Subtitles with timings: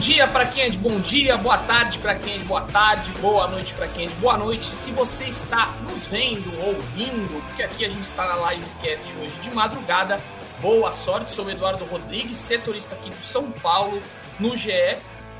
[0.00, 3.12] Dia para quem é de bom dia, boa tarde para quem é de boa tarde,
[3.20, 4.64] boa noite para quem é de boa noite.
[4.64, 9.50] Se você está nos vendo, ouvindo, porque aqui a gente está na livecast hoje de
[9.50, 10.18] madrugada,
[10.62, 11.30] boa sorte.
[11.32, 14.02] Sou o Eduardo Rodrigues, setorista aqui do São Paulo,
[14.38, 14.96] no GE.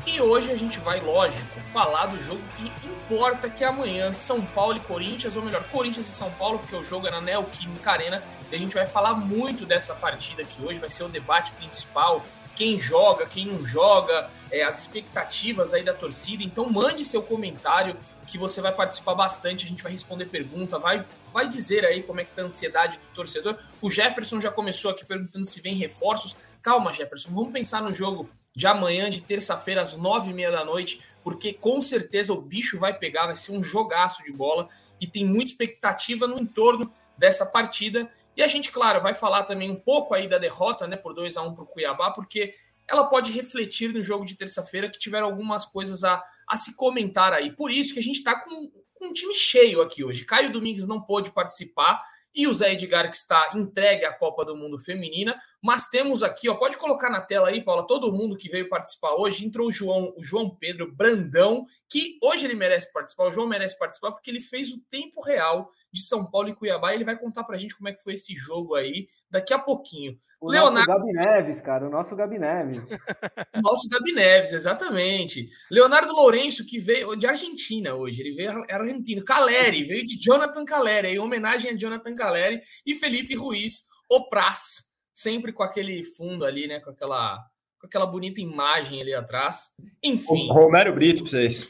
[0.07, 4.43] E hoje a gente vai, lógico, falar do jogo que importa, que é amanhã, São
[4.43, 7.93] Paulo e Corinthians, ou melhor, Corinthians e São Paulo, porque o jogo é na Neoquímica
[7.93, 8.23] Arena.
[8.53, 12.23] E a gente vai falar muito dessa partida que hoje vai ser o debate principal
[12.61, 16.43] quem joga, quem não joga, é, as expectativas aí da torcida.
[16.43, 17.97] Então mande seu comentário
[18.27, 22.21] que você vai participar bastante, a gente vai responder pergunta, vai, vai dizer aí como
[22.21, 23.57] é que tá a ansiedade do torcedor.
[23.81, 26.37] O Jefferson já começou aqui perguntando se vem reforços.
[26.61, 30.63] Calma, Jefferson, vamos pensar no jogo de amanhã, de terça-feira, às nove e meia da
[30.63, 34.69] noite, porque com certeza o bicho vai pegar, vai ser um jogaço de bola
[35.01, 38.07] e tem muita expectativa no entorno dessa partida.
[38.37, 41.37] E a gente, claro, vai falar também um pouco aí da derrota, né, por 2
[41.37, 42.55] a 1 para o Cuiabá, porque
[42.89, 47.33] ela pode refletir no jogo de terça-feira que tiveram algumas coisas a, a se comentar
[47.33, 47.55] aí.
[47.55, 50.25] Por isso que a gente está com, com um time cheio aqui hoje.
[50.25, 52.01] Caio Domingues não pôde participar,
[52.35, 55.37] e o Zé Edgar, que está entregue à Copa do Mundo Feminina.
[55.61, 59.15] Mas temos aqui, ó, pode colocar na tela aí, Paula, todo mundo que veio participar
[59.15, 59.45] hoje.
[59.45, 63.25] Entrou o João, o João Pedro Brandão, que hoje ele merece participar.
[63.25, 66.93] O João merece participar porque ele fez o tempo real de São Paulo e Cuiabá.
[66.93, 69.59] E ele vai contar pra gente como é que foi esse jogo aí daqui a
[69.59, 70.17] pouquinho.
[70.41, 70.87] O Leonardo...
[70.87, 72.79] nosso Gabi Neves, cara, o nosso Gabi Neves.
[73.57, 75.49] o nosso Gabi Neves, exatamente.
[75.71, 79.25] Leonardo Lourenço, que veio de Argentina hoje, ele veio argentino.
[79.25, 84.91] Caleri, veio de Jonathan Caleri, em homenagem a Jonathan Caleri e Felipe Ruiz, o Praz,
[85.15, 86.81] sempre com aquele fundo ali, né?
[86.81, 87.39] Com aquela,
[87.81, 89.73] com aquela bonita imagem ali atrás.
[90.03, 90.49] Enfim.
[90.51, 91.69] O Romero Brito para vocês.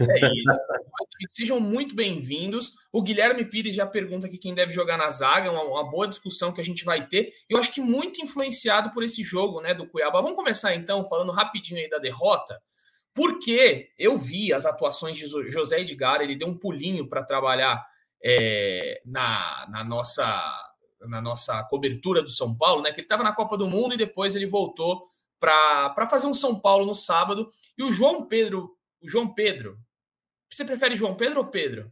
[0.00, 0.58] É isso.
[1.28, 2.72] Sejam muito bem-vindos.
[2.92, 6.52] O Guilherme Pires já pergunta aqui quem deve jogar na zaga, uma, uma, boa discussão
[6.52, 7.32] que a gente vai ter.
[7.48, 10.20] Eu acho que muito influenciado por esse jogo, né, do Cuiabá.
[10.20, 12.60] Vamos começar então falando rapidinho aí da derrota,
[13.12, 17.84] porque eu vi as atuações de José Edgar, ele deu um pulinho para trabalhar
[18.22, 20.24] é, na, na, nossa,
[21.00, 22.92] na nossa cobertura do São Paulo, né?
[22.92, 25.02] Que ele estava na Copa do Mundo e depois ele voltou
[25.40, 27.48] para fazer um São Paulo no sábado.
[27.76, 29.78] E o João Pedro, o João Pedro,
[30.54, 31.90] você prefere João Pedro ou Pedro?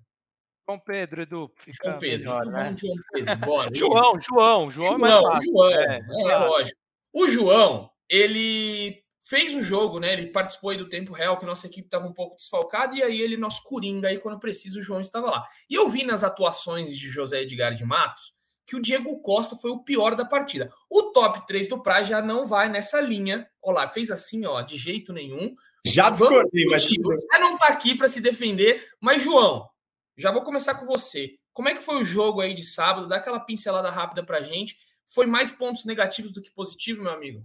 [0.68, 1.52] João Pedro, Edu.
[1.82, 2.74] João Pedro, melhor, né?
[2.76, 3.70] João Pedro, bora.
[3.74, 6.00] João, João, João, João, é João, é,
[6.32, 6.80] é, lógico.
[7.12, 10.12] O João, ele fez o jogo, né?
[10.12, 13.20] Ele participou aí do tempo real, que nossa equipe estava um pouco desfalcada, e aí
[13.20, 15.44] ele, nosso coringa, aí quando precisa, o João estava lá.
[15.70, 18.32] E eu vi nas atuações de José Edgar de Matos
[18.66, 20.68] que o Diego Costa foi o pior da partida.
[20.90, 23.48] O top 3 do Praia já não vai nessa linha.
[23.66, 25.52] Olha lá, fez assim, ó, de jeito nenhum.
[25.84, 26.86] Já discordei, mas.
[26.86, 29.68] Você não tá aqui para se defender, mas, João,
[30.16, 31.36] já vou começar com você.
[31.52, 33.08] Como é que foi o jogo aí de sábado?
[33.08, 34.76] Dá aquela pincelada rápida pra gente.
[35.04, 37.44] Foi mais pontos negativos do que positivos, meu amigo?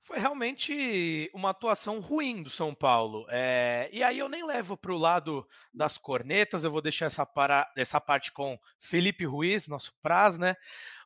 [0.00, 3.26] Foi realmente uma atuação ruim do São Paulo.
[3.28, 7.26] É, e aí eu nem levo para o lado das cornetas, eu vou deixar essa,
[7.26, 10.56] para, essa parte com Felipe Ruiz, nosso Praz, né?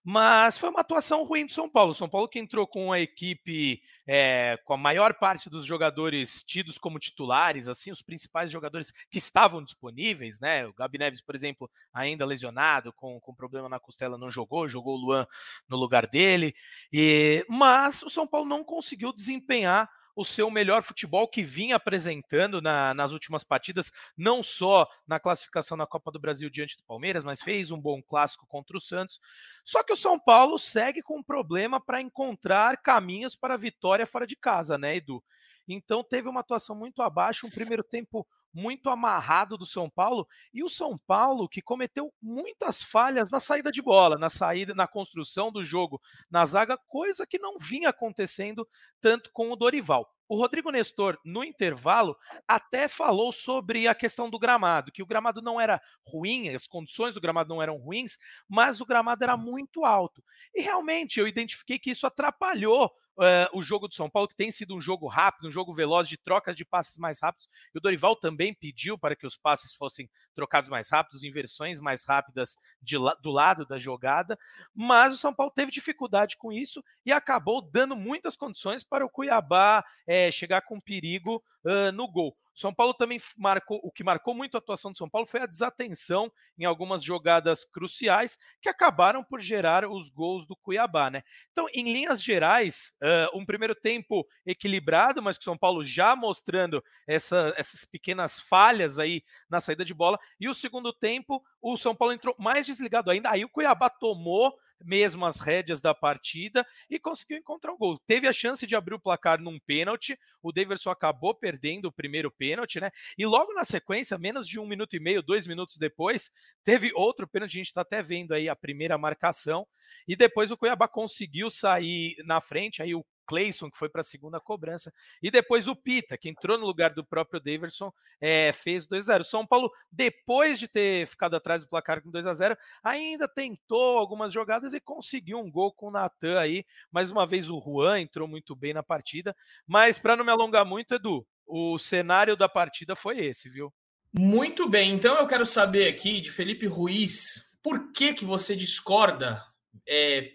[0.05, 1.95] Mas foi uma atuação ruim do São Paulo.
[1.95, 6.77] São Paulo que entrou com a equipe é, com a maior parte dos jogadores tidos
[6.77, 10.67] como titulares, assim, os principais jogadores que estavam disponíveis, né?
[10.67, 14.97] O Gabi Neves, por exemplo, ainda lesionado, com, com problema na costela, não jogou, jogou
[14.97, 15.27] o Luan
[15.69, 16.55] no lugar dele.
[16.93, 22.61] E, mas o São Paulo não conseguiu desempenhar o seu melhor futebol que vinha apresentando
[22.61, 27.25] na, nas últimas partidas, não só na classificação na Copa do Brasil diante do Palmeiras,
[27.25, 29.21] mas fez um bom clássico contra o Santos.
[29.65, 34.07] Só que o São Paulo segue com um problema para encontrar caminhos para a vitória
[34.07, 35.23] fora de casa, né, Edu?
[35.67, 40.63] Então teve uma atuação muito abaixo, um primeiro tempo muito amarrado do São Paulo e
[40.63, 45.51] o São Paulo que cometeu muitas falhas na saída de bola, na saída, na construção
[45.51, 46.01] do jogo,
[46.31, 48.69] na zaga, coisa que não vinha acontecendo
[49.01, 50.09] tanto com o Dorival.
[50.29, 52.17] O Rodrigo Nestor, no intervalo,
[52.49, 57.13] até falou sobre a questão do gramado, que o gramado não era ruim, as condições
[57.13, 58.17] do gramado não eram ruins,
[58.49, 60.25] mas o gramado era muito alto.
[60.55, 64.51] E realmente eu identifiquei que isso atrapalhou uh, o jogo do São Paulo, que tem
[64.51, 67.49] sido um jogo rápido, um jogo veloz, de trocas de passes mais rápidos.
[67.75, 72.05] E o Dorival também pediu para que os passes fossem trocados mais rápidos, inversões mais
[72.05, 74.39] rápidas de, do lado da jogada.
[74.75, 79.11] Mas o São Paulo teve dificuldade com isso e acabou dando muitas condições para o
[79.11, 82.37] Cuiabá é, chegar com perigo uh, no gol.
[82.55, 85.47] São Paulo também marcou, o que marcou muito a atuação do São Paulo foi a
[85.47, 91.23] desatenção em algumas jogadas cruciais que acabaram por gerar os gols do Cuiabá, né?
[91.51, 96.15] Então, em linhas gerais, uh, um primeiro tempo equilibrado, mas que o São Paulo já
[96.15, 101.77] mostrando essa, essas pequenas falhas aí na saída de bola, e o segundo tempo, o
[101.77, 106.67] São Paulo entrou mais desligado ainda, aí o Cuiabá tomou mesmo as rédeas da partida
[106.89, 107.99] e conseguiu encontrar um gol.
[108.07, 112.31] Teve a chance de abrir o placar num pênalti, o Daverson acabou perdendo o primeiro
[112.31, 112.91] pênalti, né?
[113.17, 116.31] E logo na sequência, menos de um minuto e meio, dois minutos depois,
[116.65, 119.67] teve outro pênalti, a gente está até vendo aí a primeira marcação,
[120.07, 124.05] e depois o Cuiabá conseguiu sair na frente, aí o Cleison, que foi para a
[124.05, 124.93] segunda cobrança,
[125.23, 129.15] e depois o Pita, que entrou no lugar do próprio Daverson, é, fez 2 a
[129.15, 133.29] 0 São Paulo, depois de ter ficado atrás do placar com 2 a 0 ainda
[133.29, 136.65] tentou algumas jogadas e conseguiu um gol com o Natan aí.
[136.91, 139.35] Mais uma vez o Juan entrou muito bem na partida,
[139.67, 143.73] mas para não me alongar muito, Edu, o cenário da partida foi esse, viu?
[144.13, 149.43] Muito bem, então eu quero saber aqui de Felipe Ruiz, por que que você discorda
[149.89, 150.33] é,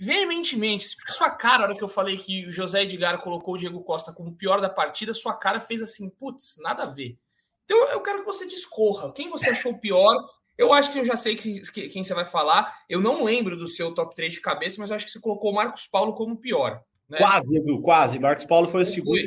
[0.00, 3.58] veementemente, porque sua cara, na hora que eu falei que o José Edgar colocou o
[3.58, 7.16] Diego Costa como o pior da partida, sua cara fez assim, putz, nada a ver.
[7.64, 9.12] Então eu quero que você discorra.
[9.12, 10.14] Quem você achou pior?
[10.56, 12.84] Eu acho que eu já sei quem, quem você vai falar.
[12.88, 15.50] Eu não lembro do seu top 3 de cabeça, mas eu acho que você colocou
[15.50, 16.82] o Marcos Paulo como pior.
[17.08, 17.18] Né?
[17.18, 18.18] Quase, Edu, quase.
[18.18, 19.18] Marcos Paulo foi o segundo.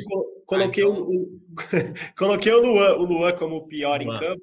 [0.48, 1.02] Coloquei, ah, então...
[1.02, 1.40] o,
[2.16, 4.16] coloquei o Luan, o Luan como o pior Luan.
[4.16, 4.42] em campo.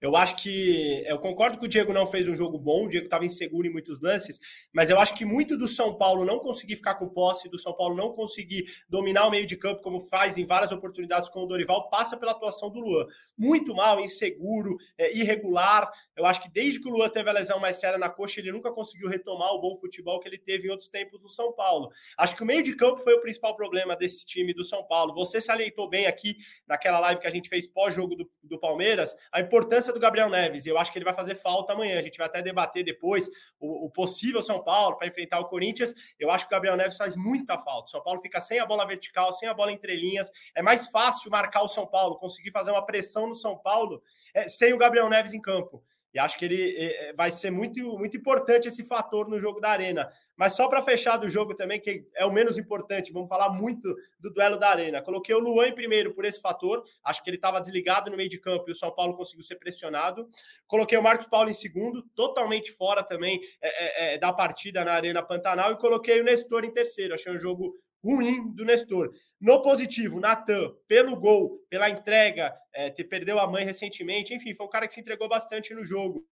[0.00, 1.04] Eu acho que.
[1.06, 3.70] Eu concordo que o Diego não fez um jogo bom, o Diego estava inseguro em
[3.70, 4.40] muitos lances,
[4.72, 7.74] mas eu acho que muito do São Paulo não conseguir ficar com posse, do São
[7.74, 11.46] Paulo não conseguir dominar o meio de campo, como faz em várias oportunidades com o
[11.46, 13.04] Dorival, passa pela atuação do Luan.
[13.36, 15.86] Muito mal, inseguro, é, irregular.
[16.16, 18.52] Eu acho que desde que o Luan teve a lesão mais séria na coxa, ele
[18.52, 21.90] nunca conseguiu retomar o bom futebol que ele teve em outros tempos no São Paulo.
[22.18, 25.14] Acho que o meio de campo foi o principal problema desse time do São Paulo.
[25.14, 26.36] Você salientou bem aqui
[26.66, 30.66] naquela live que a gente fez pós-jogo do, do, Palmeiras a importância do Gabriel Neves.
[30.66, 31.98] Eu acho que ele vai fazer falta amanhã.
[31.98, 33.28] A gente vai até debater depois
[33.58, 35.94] o, o possível São Paulo para enfrentar o Corinthians.
[36.18, 37.86] Eu acho que o Gabriel Neves faz muita falta.
[37.86, 40.30] O São Paulo fica sem a bola vertical, sem a bola entre linhas.
[40.54, 44.02] É mais fácil marcar o São Paulo, conseguir fazer uma pressão no São Paulo
[44.34, 45.82] é, sem o Gabriel Neves em campo.
[46.14, 49.60] E acho que ele é, é, vai ser muito, muito importante esse fator no jogo
[49.60, 50.10] da Arena.
[50.36, 53.94] Mas só para fechar do jogo também, que é o menos importante, vamos falar muito
[54.20, 55.00] do duelo da Arena.
[55.00, 56.84] Coloquei o Luan em primeiro por esse fator.
[57.02, 59.56] Acho que ele estava desligado no meio de campo e o São Paulo conseguiu ser
[59.56, 60.28] pressionado.
[60.66, 64.92] Coloquei o Marcos Paulo em segundo, totalmente fora também é, é, é da partida na
[64.92, 65.72] Arena Pantanal.
[65.72, 67.14] E coloquei o Nestor em terceiro.
[67.14, 69.12] Achei um jogo ruim do Nestor.
[69.40, 74.66] No positivo, Natan, pelo gol, pela entrega, é, ter perdeu a mãe recentemente, enfim, foi
[74.66, 76.24] um cara que se entregou bastante no jogo.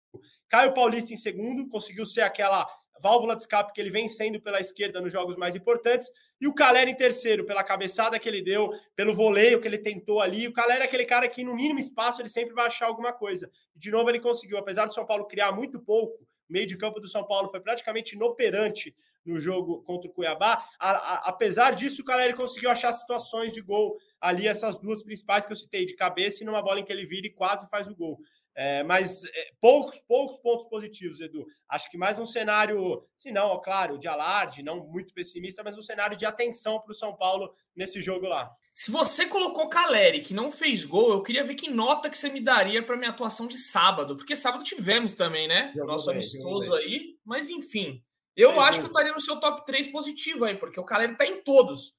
[0.48, 2.68] Caio Paulista em segundo, conseguiu ser aquela
[3.02, 6.54] válvula de escape que ele vem sendo pela esquerda nos jogos mais importantes, e o
[6.54, 10.48] Calera em terceiro, pela cabeçada que ele deu, pelo voleio que ele tentou ali.
[10.48, 13.50] O Calera é aquele cara que, no mínimo espaço, ele sempre vai achar alguma coisa.
[13.76, 16.16] De novo, ele conseguiu, apesar do São Paulo criar muito pouco,
[16.50, 18.96] o meio de campo do São Paulo foi praticamente inoperante
[19.30, 20.66] no jogo contra o Cuiabá.
[20.80, 25.46] A, a, apesar disso, o Caleri conseguiu achar situações de gol ali, essas duas principais
[25.46, 27.88] que eu citei, de cabeça e numa bola em que ele vira e quase faz
[27.88, 28.20] o gol.
[28.56, 31.46] É, mas é, poucos, poucos pontos positivos, Edu.
[31.70, 35.82] Acho que mais um cenário, se não, claro, de alarde, não muito pessimista, mas um
[35.82, 38.52] cenário de atenção para o São Paulo nesse jogo lá.
[38.74, 42.30] Se você colocou Caleri, que não fez gol, eu queria ver que nota que você
[42.30, 45.72] me daria para minha atuação de sábado, porque sábado tivemos também, né?
[45.74, 48.04] Jogou Nosso bem, amistoso aí, mas enfim.
[48.36, 51.14] Eu é, acho que eu estaria no seu top 3 positivo aí, porque o Caleri
[51.14, 51.96] está em todos.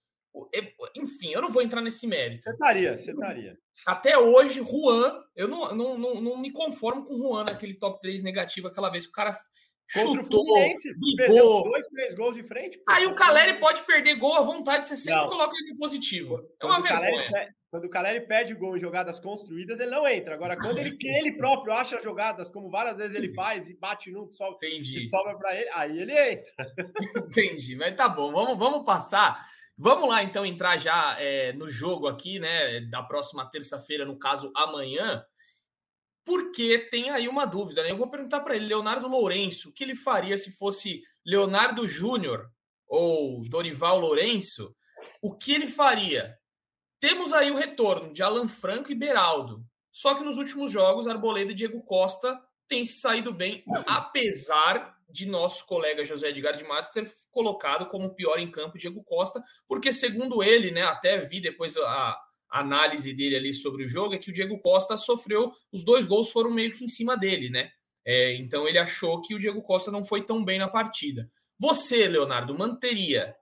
[0.96, 2.44] Enfim, eu não vou entrar nesse mérito.
[2.44, 3.58] Você estaria, você estaria.
[3.84, 8.00] Até hoje, Juan, eu não, não, não, não me conformo com o Juan naquele top
[8.00, 9.36] 3 negativo aquela vez que o cara
[9.92, 12.78] Contra chutou, o perdeu dois, três gols de frente.
[12.78, 12.84] Pô.
[12.88, 15.28] Aí o Caleri pode perder gol à vontade, você sempre não.
[15.28, 16.40] coloca ele positivo.
[16.60, 17.30] É uma vergonha.
[17.30, 20.34] Caleri, quando o Caleri pede gol em jogadas construídas, ele não entra.
[20.34, 24.30] Agora, quando ele, ele próprio acha jogadas, como várias vezes ele faz, e bate num,
[24.30, 26.52] sobe, e sobra para ele, aí ele entra.
[27.26, 29.44] Entendi, mas tá bom, vamos, vamos passar.
[29.76, 32.80] Vamos lá, então, entrar já é, no jogo aqui, né?
[32.82, 35.24] Da próxima terça-feira, no caso, amanhã
[36.30, 37.90] porque tem aí uma dúvida, né?
[37.90, 42.48] Eu vou perguntar para ele, Leonardo Lourenço, o que ele faria se fosse Leonardo Júnior
[42.86, 44.72] ou Dorival Lourenço?
[45.20, 46.38] O que ele faria?
[47.00, 49.64] Temos aí o retorno de Alan Franco e Beraldo.
[49.90, 55.26] Só que nos últimos jogos, Arboleda e Diego Costa têm se saído bem, apesar de
[55.26, 59.92] nosso colega José Edgar de Matos ter colocado como pior em campo Diego Costa, porque
[59.92, 62.16] segundo ele, né, até vi depois a,
[62.50, 66.30] análise dele ali sobre o jogo é que o Diego Costa sofreu, os dois gols
[66.30, 67.70] foram meio que em cima dele, né?
[68.04, 71.30] É, então ele achou que o Diego Costa não foi tão bem na partida.
[71.58, 73.36] Você, Leonardo, manteria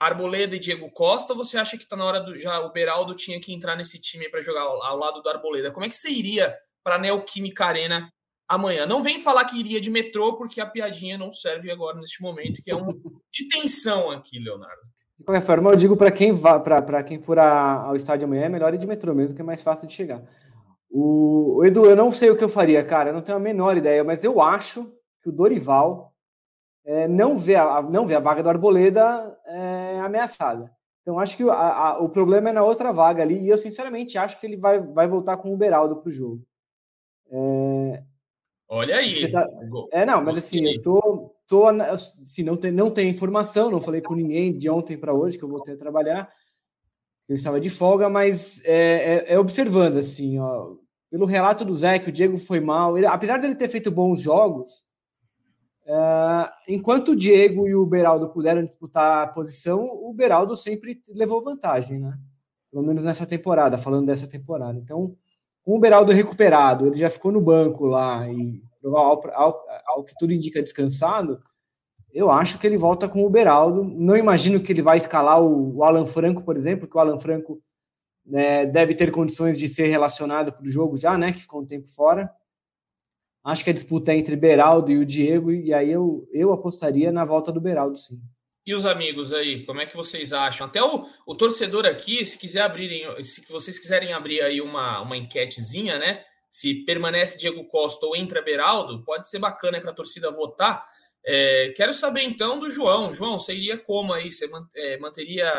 [0.00, 2.38] Arboleda e Diego Costa ou você acha que está na hora do.
[2.38, 5.70] Já o Beraldo tinha que entrar nesse time para jogar ao, ao, lado do Arboleda?
[5.70, 8.10] Como é que você iria para Neoquímica Arena
[8.48, 8.86] amanhã?
[8.86, 12.62] Não vem falar que iria de metrô, porque a piadinha não serve agora neste momento,
[12.62, 12.98] que é um
[13.30, 14.80] de tensão aqui, Leonardo.
[15.20, 18.46] De qualquer forma, eu digo para quem vá, para quem for a, ao estádio amanhã,
[18.46, 20.22] é melhor ir de metrô mesmo, que é mais fácil de chegar.
[20.90, 23.40] O, o, Edu, eu não sei o que eu faria, cara, eu não tenho a
[23.40, 24.90] menor ideia, mas eu acho
[25.22, 26.14] que o Dorival
[26.86, 30.72] é, não, vê a, não vê a vaga do Arboleda é, ameaçada.
[31.02, 34.16] Então, acho que a, a, o problema é na outra vaga ali, e eu sinceramente
[34.16, 36.42] acho que ele vai, vai voltar com o Beraldo para o jogo.
[37.30, 38.02] É,
[38.72, 39.30] Olha aí.
[39.30, 39.46] Tá...
[39.90, 44.00] É, não, mas assim, eu tô, tô assim, não tem, não tem informação, não falei
[44.00, 46.30] com ninguém de ontem para hoje que eu voltei a trabalhar.
[47.28, 50.76] Eu estava de folga, mas é, é, é, observando, assim, ó,
[51.10, 54.20] pelo relato do Zé, que o Diego foi mal, ele, apesar dele ter feito bons
[54.20, 54.84] jogos,
[55.84, 61.42] é, enquanto o Diego e o Beraldo puderam disputar a posição, o Beraldo sempre levou
[61.42, 62.12] vantagem, né?
[62.70, 64.78] Pelo menos nessa temporada, falando dessa temporada.
[64.78, 65.16] Então,
[65.64, 70.14] com o Beraldo recuperado, ele já ficou no banco lá e, ao, ao, ao que
[70.18, 71.42] tudo indica, descansado,
[72.12, 73.84] eu acho que ele volta com o Beraldo.
[73.84, 77.18] Não imagino que ele vai escalar o, o Alan Franco, por exemplo, que o Alan
[77.18, 77.62] Franco
[78.24, 81.32] né, deve ter condições de ser relacionado para o jogo já, né?
[81.32, 82.30] Que ficou um tempo fora.
[83.44, 87.10] Acho que a disputa é entre Beraldo e o Diego, e aí eu, eu apostaria
[87.10, 88.20] na volta do Beraldo, sim.
[88.66, 90.66] E os amigos aí, como é que vocês acham?
[90.66, 95.16] Até o, o torcedor aqui, se quiser abrirem, se vocês quiserem abrir aí uma, uma
[95.16, 96.22] enquetezinha, né?
[96.50, 100.84] Se permanece Diego Costa ou entra Beraldo, pode ser bacana para a torcida votar.
[101.24, 103.12] É, quero saber então do João.
[103.12, 104.32] João, você iria como aí?
[104.32, 105.52] Você é, manteria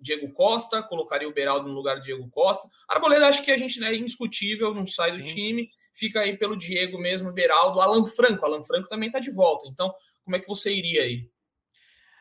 [0.00, 2.68] Diego Costa, colocaria o Beraldo no lugar do Diego Costa.
[2.88, 5.16] Arboleda, acho que a gente né, é indiscutível, não sai Sim.
[5.18, 8.46] do time, fica aí pelo Diego mesmo, Beraldo, Alan Franco.
[8.46, 9.68] Alan Franco também está de volta.
[9.68, 9.92] Então,
[10.24, 11.28] como é que você iria aí?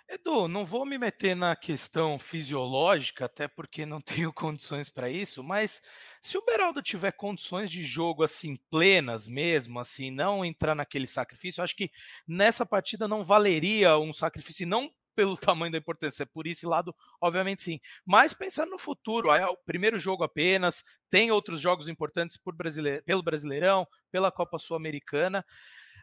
[0.09, 5.43] Edu, não vou me meter na questão fisiológica, até porque não tenho condições para isso,
[5.43, 5.81] mas
[6.21, 11.61] se o Beraldo tiver condições de jogo assim plenas mesmo, assim, não entrar naquele sacrifício,
[11.61, 11.91] acho que
[12.25, 17.63] nessa partida não valeria um sacrifício, não pelo tamanho da importância, por esse lado, obviamente
[17.63, 17.79] sim.
[18.05, 23.03] Mas pensando no futuro, é o primeiro jogo apenas, tem outros jogos importantes por brasileiro,
[23.03, 25.43] pelo Brasileirão, pela Copa Sul-Americana.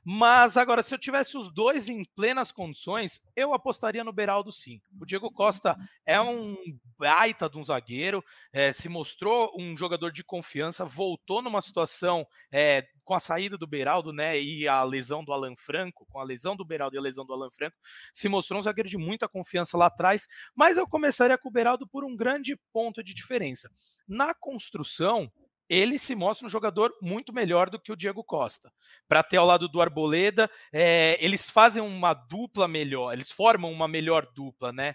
[0.05, 4.81] Mas agora, se eu tivesse os dois em plenas condições, eu apostaria no Beraldo sim.
[5.01, 6.57] O Diego Costa é um
[6.99, 12.87] baita de um zagueiro, é, se mostrou um jogador de confiança, voltou numa situação é,
[13.05, 16.55] com a saída do Beraldo, né, e a lesão do Alan Franco, com a lesão
[16.55, 17.77] do Beraldo e a lesão do Alan Franco,
[18.13, 21.87] se mostrou um zagueiro de muita confiança lá atrás, mas eu começaria com o Beraldo
[21.87, 23.71] por um grande ponto de diferença.
[24.07, 25.31] Na construção,
[25.69, 28.73] ele se mostra um jogador muito melhor do que o Diego Costa.
[29.09, 33.89] Para ter ao lado do Arboleda, é, eles fazem uma dupla melhor, eles formam uma
[33.89, 34.95] melhor dupla, né?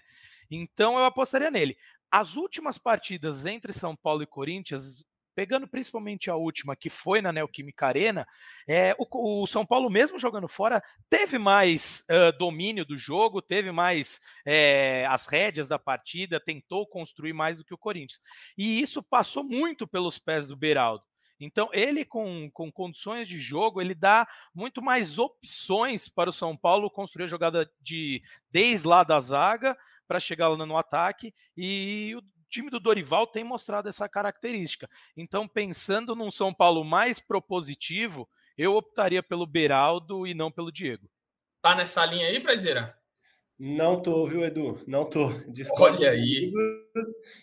[0.50, 1.76] Então eu apostaria nele.
[2.10, 5.04] As últimas partidas entre São Paulo e Corinthians,
[5.40, 8.28] pegando principalmente a última, que foi na Neoquímica Arena,
[8.68, 13.72] é, o, o, São Paulo, mesmo jogando fora, teve mais uh, domínio do jogo, teve
[13.72, 18.20] mais é, as rédeas da partida, tentou construir mais do que o Corinthians.
[18.54, 21.04] E isso passou muito pelos pés do Beraldo.
[21.40, 26.54] Então, ele com, com condições de jogo, ele dá muito mais opções para o São
[26.54, 28.20] Paulo construir a jogada de
[28.52, 29.74] desde lá da zaga
[30.06, 31.32] para chegar lá no ataque.
[31.56, 34.90] E o time do Dorival tem mostrado essa característica.
[35.16, 38.28] Então, pensando num São Paulo mais propositivo,
[38.58, 41.08] eu optaria pelo Beraldo e não pelo Diego.
[41.62, 42.99] Tá nessa linha aí, Prazeira?
[43.62, 44.82] Não tô, viu, Edu?
[44.86, 45.28] Não tô.
[45.52, 45.92] Desculpa.
[45.92, 46.50] Olha aí.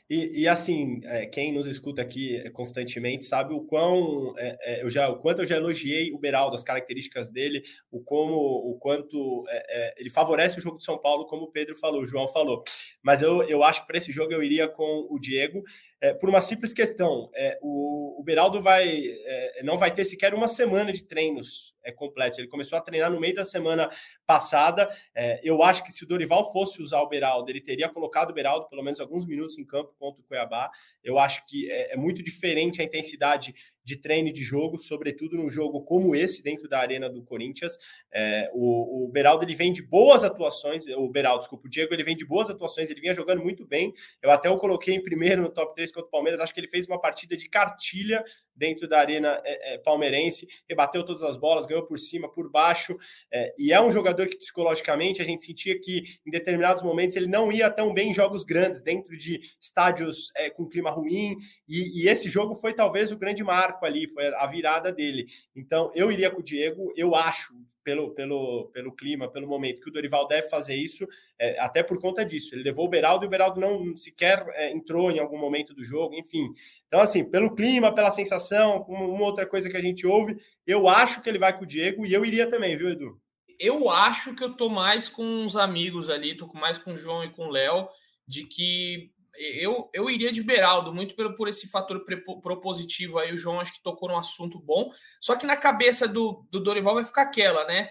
[0.10, 4.90] E, e, assim, é, quem nos escuta aqui constantemente sabe o quão é, é, eu
[4.90, 9.46] já, o quanto eu já elogiei o Beraldo, as características dele, o como, o quanto
[9.48, 12.28] é, é, ele favorece o jogo de São Paulo, como o Pedro falou, o João
[12.28, 12.64] falou.
[13.04, 15.62] Mas eu, eu acho que para esse jogo eu iria com o Diego.
[16.00, 17.30] É, por uma simples questão.
[17.34, 21.92] É, o, o Beraldo vai, é, não vai ter sequer uma semana de treinos é,
[21.92, 22.38] completos.
[22.38, 23.90] Ele começou a treinar no meio da semana
[24.26, 24.88] passada.
[25.16, 28.34] É, eu acho que se o Dorival fosse usar o Beraldo, ele teria colocado o
[28.34, 30.70] Beraldo pelo menos alguns minutos em campo contra o Cuiabá.
[31.04, 33.56] Eu acho que é, é muito diferente a intensidade
[33.88, 37.78] de treino de jogo, sobretudo num jogo como esse dentro da arena do Corinthians.
[38.12, 42.04] É, o, o Beraldo ele vem de boas atuações, o Beraldo, desculpa, o Diego ele
[42.04, 43.94] vem de boas atuações, ele vinha jogando muito bem.
[44.22, 46.68] Eu até o coloquei em primeiro no top 3 contra o Palmeiras, acho que ele
[46.68, 48.22] fez uma partida de cartilha
[48.58, 52.98] dentro da arena é, é, palmeirense, rebateu todas as bolas, ganhou por cima, por baixo,
[53.32, 57.28] é, e é um jogador que psicologicamente a gente sentia que em determinados momentos ele
[57.28, 61.38] não ia tão bem em jogos grandes, dentro de estádios é, com clima ruim,
[61.68, 65.28] e, e esse jogo foi talvez o grande marco ali, foi a virada dele.
[65.56, 67.54] Então eu iria com o Diego, eu acho,
[67.88, 71.08] pelo, pelo, pelo clima, pelo momento, que o Dorival deve fazer isso,
[71.40, 72.54] é, até por conta disso.
[72.54, 75.86] Ele levou o Beraldo e o Beraldo não sequer é, entrou em algum momento do
[75.86, 76.54] jogo, enfim.
[76.86, 81.22] Então, assim, pelo clima, pela sensação, uma outra coisa que a gente ouve, eu acho
[81.22, 83.18] que ele vai com o Diego e eu iria também, viu, Edu?
[83.58, 87.24] Eu acho que eu tô mais com os amigos ali, tô mais com o João
[87.24, 87.88] e com o Léo,
[88.28, 92.04] de que eu, eu iria de Beraldo, muito por esse fator
[92.42, 93.34] propositivo aí.
[93.34, 94.90] O João acho que tocou num assunto bom.
[95.20, 97.90] Só que na cabeça do, do Dorival vai ficar aquela, né?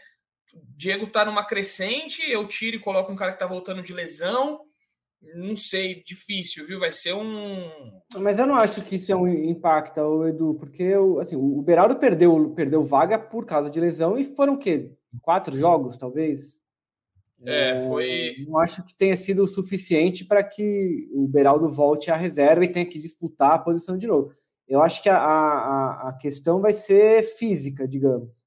[0.77, 4.61] Diego tá numa crescente, eu tiro e coloco um cara que tá voltando de lesão.
[5.35, 6.79] Não sei, difícil, viu?
[6.79, 7.71] Vai ser um.
[8.19, 12.53] Mas eu não acho que isso é um impacto, Edu, porque assim, o Beraldo perdeu,
[12.55, 14.93] perdeu vaga por causa de lesão e foram o quê?
[15.23, 16.61] Quatro jogos, talvez?
[17.45, 18.47] É, é foi.
[18.49, 22.73] não acho que tenha sido o suficiente para que o Beraldo volte à reserva e
[22.73, 24.33] tenha que disputar a posição de novo.
[24.67, 28.45] Eu acho que a, a, a questão vai ser física, digamos.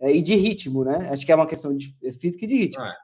[0.00, 1.08] É, e de ritmo, né?
[1.10, 2.82] Acho que é uma questão de é, física e de ritmo.
[2.82, 2.96] Ah,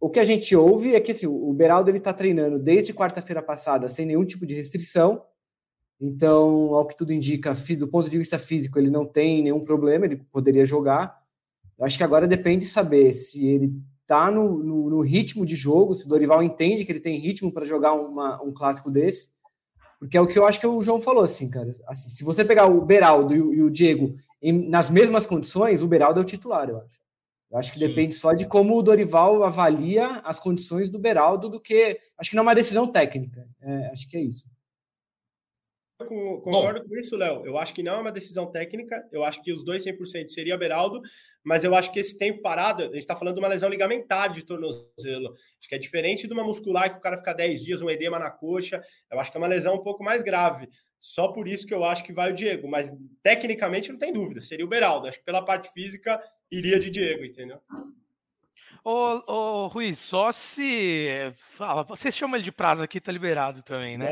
[0.00, 3.42] o que a gente ouve é que assim, o Beraldo ele está treinando desde quarta-feira
[3.42, 5.24] passada sem nenhum tipo de restrição.
[6.00, 10.06] Então, ao que tudo indica, do ponto de vista físico, ele não tem nenhum problema,
[10.06, 11.20] ele poderia jogar.
[11.76, 13.72] Eu acho que agora depende de saber se ele
[14.08, 17.52] está no, no, no, ritmo de jogo, se o Dorival entende que ele tem ritmo
[17.52, 19.28] para jogar uma, um clássico desse.
[19.98, 21.74] Porque é o que eu acho que o João falou, assim, cara.
[21.86, 25.82] Assim, se você pegar o Beraldo e o, e o Diego em, nas mesmas condições,
[25.82, 27.02] o Beraldo é o titular, eu acho.
[27.50, 27.88] Eu acho que Sim.
[27.88, 31.98] depende só de como o Dorival avalia as condições do Beraldo do que.
[32.16, 33.46] Acho que não é uma decisão técnica.
[33.60, 34.46] É, acho que é isso.
[36.00, 36.88] Eu concordo Bom.
[36.88, 37.44] com isso, Léo.
[37.44, 39.04] Eu acho que não é uma decisão técnica.
[39.10, 41.00] Eu acho que os dois 100% seria Beraldo,
[41.42, 44.30] mas eu acho que esse tempo parado, a gente está falando de uma lesão ligamentar
[44.30, 45.34] de tornozelo.
[45.58, 48.18] Acho que é diferente de uma muscular que o cara fica 10 dias, um edema
[48.18, 48.80] na coxa.
[49.10, 50.68] Eu acho que é uma lesão um pouco mais grave.
[51.00, 54.40] Só por isso que eu acho que vai o Diego, mas tecnicamente não tem dúvida,
[54.40, 55.08] seria o Beraldo.
[55.08, 57.60] Acho que pela parte física iria de Diego, entendeu?
[58.90, 61.30] Ô, ô Ruiz, só se.
[61.36, 64.08] Fala, você chama ele de prazo aqui, tá liberado também, né?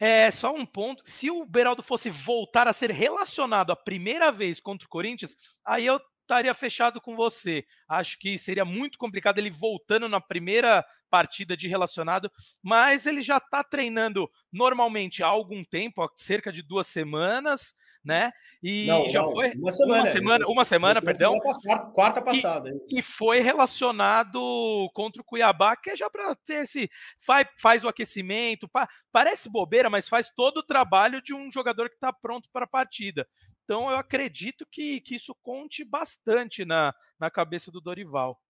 [0.00, 1.04] É, é só um ponto.
[1.06, 5.86] Se o Beraldo fosse voltar a ser relacionado a primeira vez contra o Corinthians, aí
[5.86, 7.64] eu estaria fechado com você.
[7.88, 12.30] Acho que seria muito complicado ele voltando na primeira partida de relacionado,
[12.62, 17.74] mas ele já está treinando normalmente há algum tempo, há cerca de duas semanas,
[18.04, 18.30] né?
[18.62, 21.38] E não, já não, foi uma semana, uma semana, uma semana, perdão.
[21.38, 22.70] Quarta, quarta passada.
[22.90, 27.84] E, e, foi relacionado contra o Cuiabá, que é já para ter esse faz, faz
[27.84, 32.12] o aquecimento, pa, parece bobeira, mas faz todo o trabalho de um jogador que está
[32.12, 33.26] pronto para a partida.
[33.68, 38.40] Então eu acredito que, que isso conte bastante na, na cabeça do Dorival.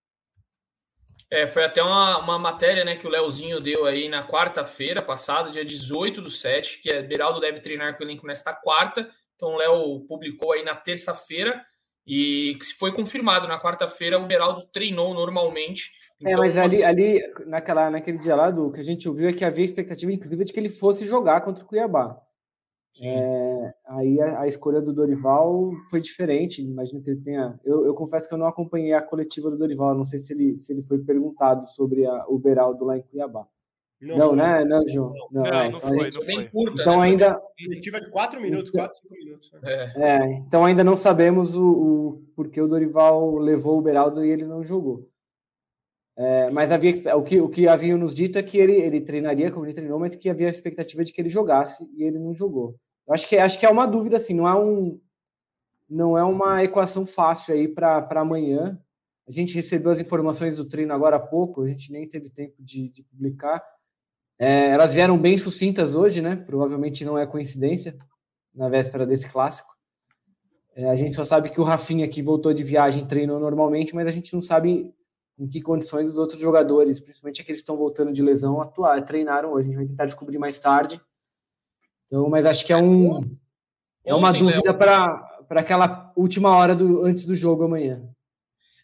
[1.28, 5.50] É, foi até uma, uma matéria né, que o Leozinho deu aí na quarta-feira passada,
[5.50, 9.10] dia 18 do 7, que é Beraldo deve treinar com o elenco nesta quarta.
[9.34, 11.60] Então o Léo publicou aí na terça-feira
[12.06, 15.90] e se foi confirmado na quarta-feira, o Beraldo treinou normalmente.
[16.24, 19.28] É, então, é, mas ali, ali naquela, naquele dia lá, do que a gente ouviu
[19.28, 22.16] é que havia expectativa, inclusive, de que ele fosse jogar contra o Cuiabá.
[23.02, 26.62] É, aí a, a, escolha do Dorival foi diferente.
[26.62, 27.58] Imagino que ele tenha.
[27.64, 29.94] Eu, eu, confesso que eu não acompanhei a coletiva do Dorival.
[29.94, 33.46] Não sei se ele, se ele foi perguntado sobre a, o Beraldo lá em Cuiabá.
[34.00, 34.64] Não, não né?
[34.64, 35.12] Não, João.
[35.30, 36.36] Não, não, é, não então, foi, gente...
[36.36, 37.02] não Curta, então né?
[37.02, 37.42] ainda.
[37.64, 39.52] Coletiva de quatro minutos, então, quatro, cinco minutos.
[39.52, 39.60] Né?
[39.64, 40.02] É.
[40.02, 40.32] é.
[40.34, 44.62] então ainda não sabemos o, o porque o Dorival levou o Beraldo e ele não
[44.62, 45.08] jogou.
[46.16, 49.52] É, mas havia o que, o que haviam nos dito é que ele, ele treinaria
[49.52, 52.34] como ele treinou, mas que havia a expectativa de que ele jogasse e ele não
[52.34, 52.76] jogou.
[53.10, 55.00] Acho que, acho que é uma dúvida, assim, não é, um,
[55.88, 58.78] não é uma equação fácil aí para amanhã.
[59.26, 62.62] A gente recebeu as informações do treino agora há pouco, a gente nem teve tempo
[62.62, 63.62] de, de publicar.
[64.38, 66.36] É, elas vieram bem sucintas hoje, né?
[66.36, 67.98] Provavelmente não é coincidência,
[68.54, 69.76] na véspera desse clássico.
[70.74, 74.06] É, a gente só sabe que o Rafinha, que voltou de viagem, treinou normalmente, mas
[74.06, 74.94] a gente não sabe
[75.38, 79.52] em que condições os outros jogadores, principalmente aqueles que estão voltando de lesão, atuar, treinaram
[79.52, 79.66] hoje.
[79.66, 81.00] A gente vai tentar descobrir mais tarde.
[82.08, 83.36] Então, mas acho que é um
[84.04, 88.02] é uma ontem, dúvida para aquela última hora do antes do jogo amanhã.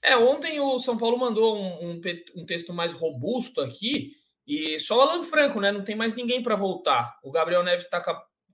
[0.02, 2.00] É, ontem o São Paulo mandou um, um,
[2.36, 4.10] um texto mais robusto aqui
[4.46, 5.72] e só o Alan Franco, né?
[5.72, 7.18] Não tem mais ninguém para voltar.
[7.24, 8.02] O Gabriel Neves está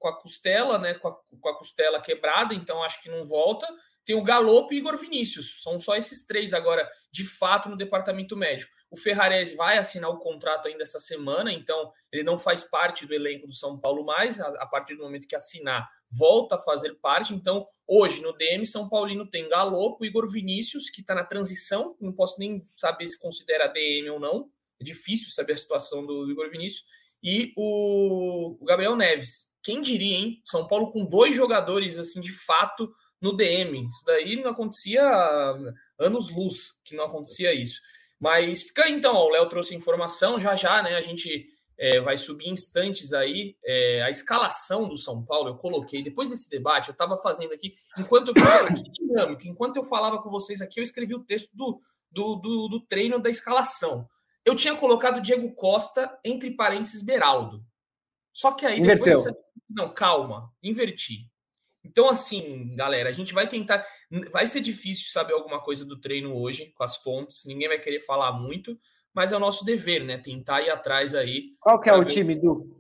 [0.00, 0.94] com, a costela, né?
[0.94, 3.68] Com a, com a costela quebrada, então acho que não volta.
[4.04, 5.62] Tem o Galopo e Igor Vinícius.
[5.62, 8.72] São só esses três agora, de fato, no departamento médico.
[8.90, 13.14] O Ferrarese vai assinar o contrato ainda essa semana, então ele não faz parte do
[13.14, 14.40] elenco do São Paulo mais.
[14.40, 17.34] A, partir do momento que assinar, volta a fazer parte.
[17.34, 21.94] Então, hoje, no DM, São Paulino tem Galopo, Igor Vinícius, que está na transição.
[22.00, 24.50] Não posso nem saber se considera DM ou não.
[24.80, 26.84] É difícil saber a situação do, do Igor Vinícius.
[27.22, 29.49] E o, o Gabriel Neves.
[29.62, 30.40] Quem diria, hein?
[30.44, 33.86] São Paulo com dois jogadores, assim, de fato no DM.
[33.86, 35.02] Isso daí não acontecia
[35.98, 37.80] anos luz que não acontecia isso.
[38.18, 40.94] Mas fica aí, então, ó, o Léo trouxe informação, já já, né?
[40.96, 41.46] A gente
[41.78, 45.48] é, vai subir instantes aí é, a escalação do São Paulo.
[45.48, 48.42] Eu coloquei, depois desse debate, eu estava fazendo aqui, enquanto eu que
[48.92, 52.80] dinâmico, enquanto eu falava com vocês aqui, eu escrevi o texto do, do, do, do
[52.80, 54.06] treino da escalação.
[54.44, 57.64] Eu tinha colocado Diego Costa entre parênteses Beraldo.
[58.32, 59.24] Só que aí depois.
[59.70, 61.30] Não, calma, inverti.
[61.84, 63.84] Então, assim, galera, a gente vai tentar.
[64.32, 68.00] Vai ser difícil saber alguma coisa do treino hoje com as fontes, ninguém vai querer
[68.00, 68.78] falar muito,
[69.14, 70.18] mas é o nosso dever, né?
[70.18, 71.54] Tentar ir atrás aí.
[71.60, 72.10] Qual que é o ver...
[72.10, 72.76] time, do?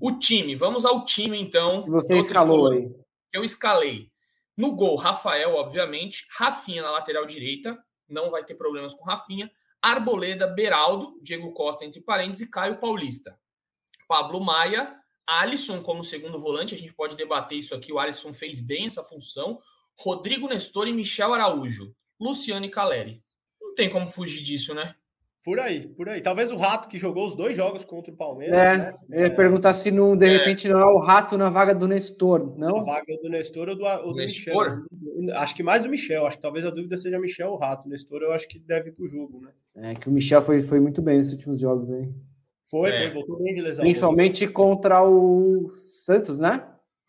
[0.00, 1.84] O time, vamos ao time então.
[1.86, 2.90] Você escalou aí.
[3.32, 4.10] Eu escalei.
[4.56, 6.26] No gol, Rafael, obviamente.
[6.30, 7.78] Rafinha na lateral direita.
[8.08, 9.50] Não vai ter problemas com Rafinha.
[9.80, 13.38] Arboleda, Beraldo, Diego Costa entre parênteses e Caio Paulista.
[14.08, 14.96] Pablo Maia,
[15.28, 17.92] Alisson como segundo volante, a gente pode debater isso aqui.
[17.92, 19.58] O Alisson fez bem essa função.
[19.98, 21.94] Rodrigo Nestor e Michel Araújo.
[22.18, 23.22] Luciano e Caleri.
[23.60, 24.94] Não tem como fugir disso, né?
[25.44, 26.20] Por aí, por aí.
[26.20, 28.58] Talvez o Rato que jogou os dois jogos contra o Palmeiras.
[28.58, 28.94] É, né?
[29.10, 30.38] eu ia perguntar se não, de é.
[30.38, 32.78] repente não é o Rato na vaga do Nestor, não?
[32.78, 34.54] Na vaga do Nestor ou do, ou do Michel.
[35.34, 36.26] Acho que mais do Michel.
[36.26, 37.88] Acho que talvez a dúvida seja Michel ou Rato.
[37.88, 39.52] Nestor eu acho que deve ir pro jogo, né?
[39.90, 42.08] É que o Michel foi, foi muito bem nesses últimos jogos aí.
[42.70, 42.98] Foi, é.
[42.98, 43.82] foi, voltou bem de lesão.
[43.82, 45.70] Principalmente contra o
[46.04, 46.68] Santos, né?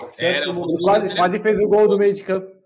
[0.10, 0.46] Santos, é,
[0.84, 2.60] quase, quase fez o gol do meio de campo.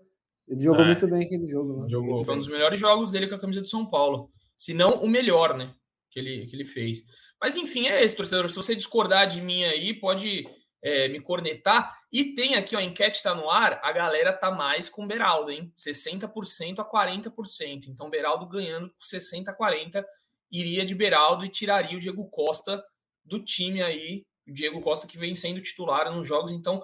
[0.48, 0.86] Ele jogou é.
[0.86, 1.82] muito bem aquele jogo.
[1.82, 1.88] Né?
[1.88, 2.24] Jogou.
[2.24, 4.30] Foi um dos melhores jogos dele com a camisa de São Paulo.
[4.56, 5.72] Se não o melhor, né?
[6.10, 7.02] Que ele, que ele fez.
[7.40, 8.48] Mas enfim, é esse, torcedor.
[8.48, 10.46] Se você discordar de mim aí, pode
[10.82, 11.92] é, me cornetar.
[12.12, 15.50] E tem aqui, ó, a enquete está no ar, a galera tá mais com Beraldo,
[15.50, 15.72] hein?
[15.76, 17.88] 60% a 40%.
[17.88, 20.04] Então, Beraldo ganhando com 60% a 40%
[20.54, 22.84] iria de Beraldo e tiraria o Diego Costa
[23.24, 24.24] do time aí.
[24.46, 26.52] O Diego Costa que vem sendo titular nos jogos.
[26.52, 26.82] Então,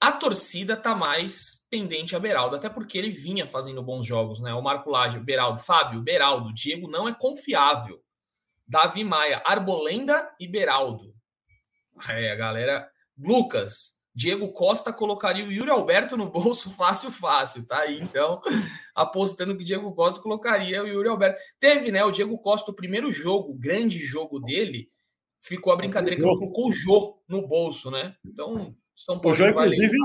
[0.00, 4.54] a torcida tá mais pendente a Beraldo, até porque ele vinha fazendo bons jogos, né?
[4.54, 8.02] O Marco Lage, Beraldo, Fábio, Beraldo, Diego não é confiável.
[8.66, 11.14] Davi Maia, Arbolenda e Beraldo.
[12.08, 12.88] É, a galera.
[13.16, 18.00] Lucas, Diego Costa colocaria o Yuri Alberto no bolso fácil, fácil, tá aí.
[18.02, 18.40] Então,
[18.92, 21.40] apostando que Diego Costa colocaria o Yuri Alberto.
[21.60, 22.04] Teve, né?
[22.04, 24.88] O Diego Costa, o primeiro jogo, grande jogo dele,
[25.40, 28.16] ficou a brincadeira que ele colocou o Jô no bolso, né?
[28.26, 29.36] Então, São Paulo.
[29.36, 29.96] O Jô, inclusive,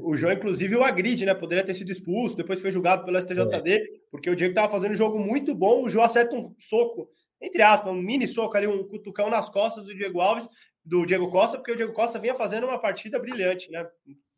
[0.00, 1.34] o Jô, inclusive, o agride, né?
[1.34, 3.84] Poderia ter sido expulso, depois foi julgado pelo STJD, é.
[4.12, 7.08] porque o Diego estava fazendo um jogo muito bom, o Jô acerta um soco,
[7.42, 10.48] entre aspas, um mini soco ali, um cutucão nas costas do Diego Alves
[10.84, 13.88] do Diego Costa, porque o Diego Costa vinha fazendo uma partida brilhante, né?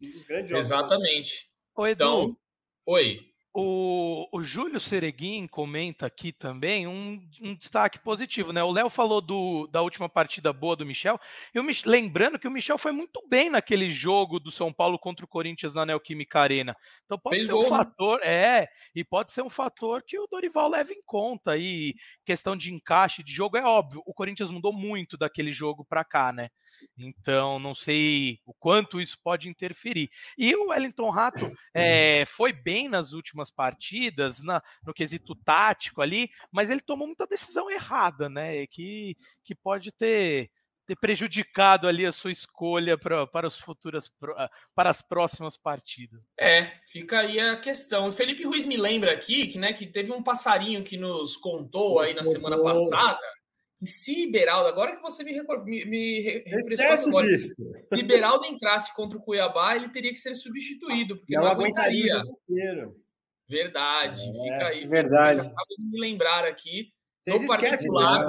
[0.00, 0.66] Um dos grandes jogos.
[0.66, 1.48] Exatamente.
[1.76, 2.04] Oi, Edu.
[2.04, 2.36] Então,
[2.86, 3.31] oi.
[3.54, 8.62] O, o Júlio Sereguin comenta aqui também um, um destaque positivo, né?
[8.64, 11.20] O Léo falou do, da última partida boa do Michel.
[11.54, 15.26] E o, lembrando que o Michel foi muito bem naquele jogo do São Paulo contra
[15.26, 16.74] o Corinthians na Neoquímica Arena.
[17.04, 17.68] Então pode Fez ser um né?
[17.68, 21.54] fator, é, e pode ser um fator que o Dorival leva em conta.
[21.58, 24.02] E questão de encaixe de jogo é óbvio.
[24.06, 26.48] O Corinthians mudou muito daquele jogo para cá, né?
[26.96, 30.10] Então não sei o quanto isso pode interferir.
[30.38, 36.00] E o Wellington Rato é, foi bem nas últimas últimas partidas, na, no quesito tático
[36.00, 38.66] ali, mas ele tomou muita decisão errada, né?
[38.68, 40.50] Que, que pode ter,
[40.86, 46.20] ter prejudicado ali a sua escolha pra, para, as futuras, ah, para as próximas partidas.
[46.38, 48.08] É, fica aí a questão.
[48.08, 52.00] O Felipe Ruiz me lembra aqui que, né, que teve um passarinho que nos contou
[52.00, 53.20] aí na semana passada
[53.84, 55.32] se Beraldo, agora que você me,
[55.64, 57.64] me, me refrescou agora, disso.
[57.88, 62.22] se Beraldo entrasse contra o Cuiabá, ele teria que ser substituído, porque não, não aguentaria.
[63.52, 64.86] Verdade, é, fica aí.
[64.86, 65.40] Verdade.
[65.40, 66.90] Acaba de me lembrar aqui.
[67.26, 68.26] Vocês no particular.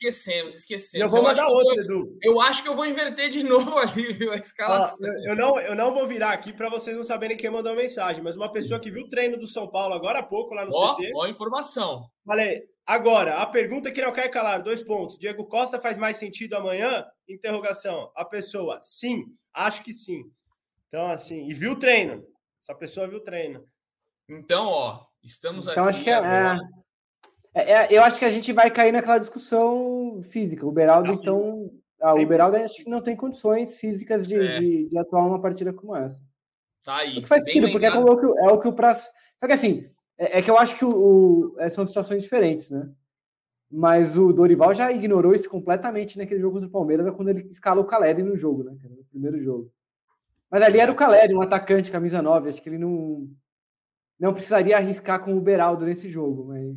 [0.00, 1.04] Esquecemos, esquecemos.
[1.04, 2.18] Eu vou mandar eu outro, Edu.
[2.22, 4.32] Eu acho que eu vou inverter de novo ali, viu?
[4.32, 5.08] A escalação.
[5.08, 7.76] Ah, eu, não, eu não vou virar aqui para vocês não saberem quem mandou a
[7.76, 10.64] mensagem, mas uma pessoa que viu o treino do São Paulo agora há pouco lá
[10.64, 11.12] no ó, CT.
[11.14, 12.08] Ó, informação.
[12.24, 15.18] Falei, agora, a pergunta que não quer calar, dois pontos.
[15.18, 17.04] Diego Costa faz mais sentido amanhã?
[17.28, 18.12] Interrogação.
[18.14, 20.22] A pessoa, sim, acho que sim.
[20.88, 22.24] Então, assim, e viu o treino.
[22.62, 23.64] Essa pessoa viu o treino.
[24.28, 25.90] Então, ó, estamos então, aqui.
[25.90, 26.58] Acho que é,
[27.54, 30.66] é, é, eu acho que a gente vai cair naquela discussão física.
[30.66, 31.70] O Beraldo, assim, então.
[32.00, 34.60] Ah, o Beraldo acho que não tem condições físicas de, é.
[34.60, 36.20] de, de, atuar uma partida como essa.
[36.84, 37.18] Tá aí.
[37.18, 39.08] O que faz sentido, porque é, o que, é o que o prazo.
[39.36, 42.70] Só que assim, é, é que eu acho que o, o, é, são situações diferentes,
[42.70, 42.88] né?
[43.70, 47.86] Mas o Dorival já ignorou isso completamente naquele jogo do Palmeiras, quando ele escalou o
[47.86, 48.76] Caleri no jogo, né?
[48.82, 49.72] No primeiro jogo.
[50.50, 52.48] Mas ali era o Caleri, um atacante, camisa 9.
[52.48, 53.28] Acho que ele não
[54.18, 56.76] não precisaria arriscar com o Beraldo nesse jogo, mas.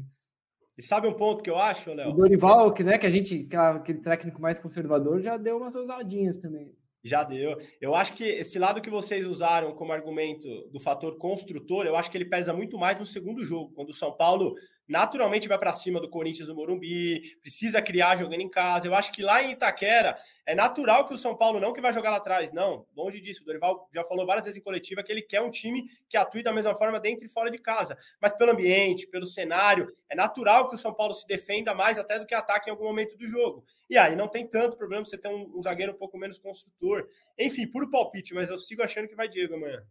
[0.77, 2.09] E sabe um ponto que eu acho, Léo?
[2.09, 5.75] O Dorival, que, né, que a gente, que aquele técnico mais conservador, já deu umas
[5.75, 6.71] ousadinhas também.
[7.03, 7.57] Já deu.
[7.79, 12.11] Eu acho que esse lado que vocês usaram como argumento do fator construtor, eu acho
[12.11, 14.53] que ele pesa muito mais no segundo jogo, quando o São Paulo
[14.91, 18.87] naturalmente vai para cima do Corinthians do Morumbi, precisa criar jogando em casa.
[18.87, 21.93] Eu acho que lá em Itaquera é natural que o São Paulo não que vai
[21.93, 22.85] jogar lá atrás, não.
[22.93, 23.41] Longe disso.
[23.41, 26.43] O Dorival já falou várias vezes em coletiva que ele quer um time que atue
[26.43, 27.97] da mesma forma dentro e fora de casa.
[28.21, 32.19] Mas pelo ambiente, pelo cenário, é natural que o São Paulo se defenda mais até
[32.19, 33.63] do que ataque em algum momento do jogo.
[33.89, 37.07] E aí não tem tanto problema você ter um, um zagueiro um pouco menos construtor.
[37.39, 39.81] Enfim, puro palpite, mas eu sigo achando que vai Diego amanhã.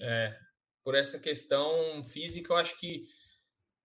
[0.00, 0.34] É,
[0.82, 3.04] por essa questão física, eu acho que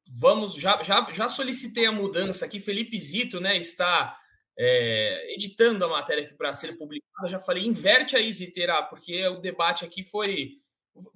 [0.07, 0.55] vamos.
[0.55, 2.59] Já, já, já solicitei a mudança aqui.
[2.59, 4.17] Felipe Zito né, está
[4.57, 7.27] é, editando a matéria aqui para ser publicada.
[7.27, 10.59] Já falei, inverte aí, Ziteira, porque o debate aqui foi.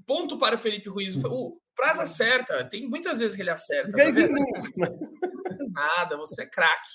[0.06, 1.16] Ponto para o Felipe Ruiz.
[1.24, 2.66] O prazo acerta.
[2.66, 3.92] Tem muitas vezes que ele acerta.
[3.92, 4.04] Tá
[5.72, 6.90] Nada, você é craque.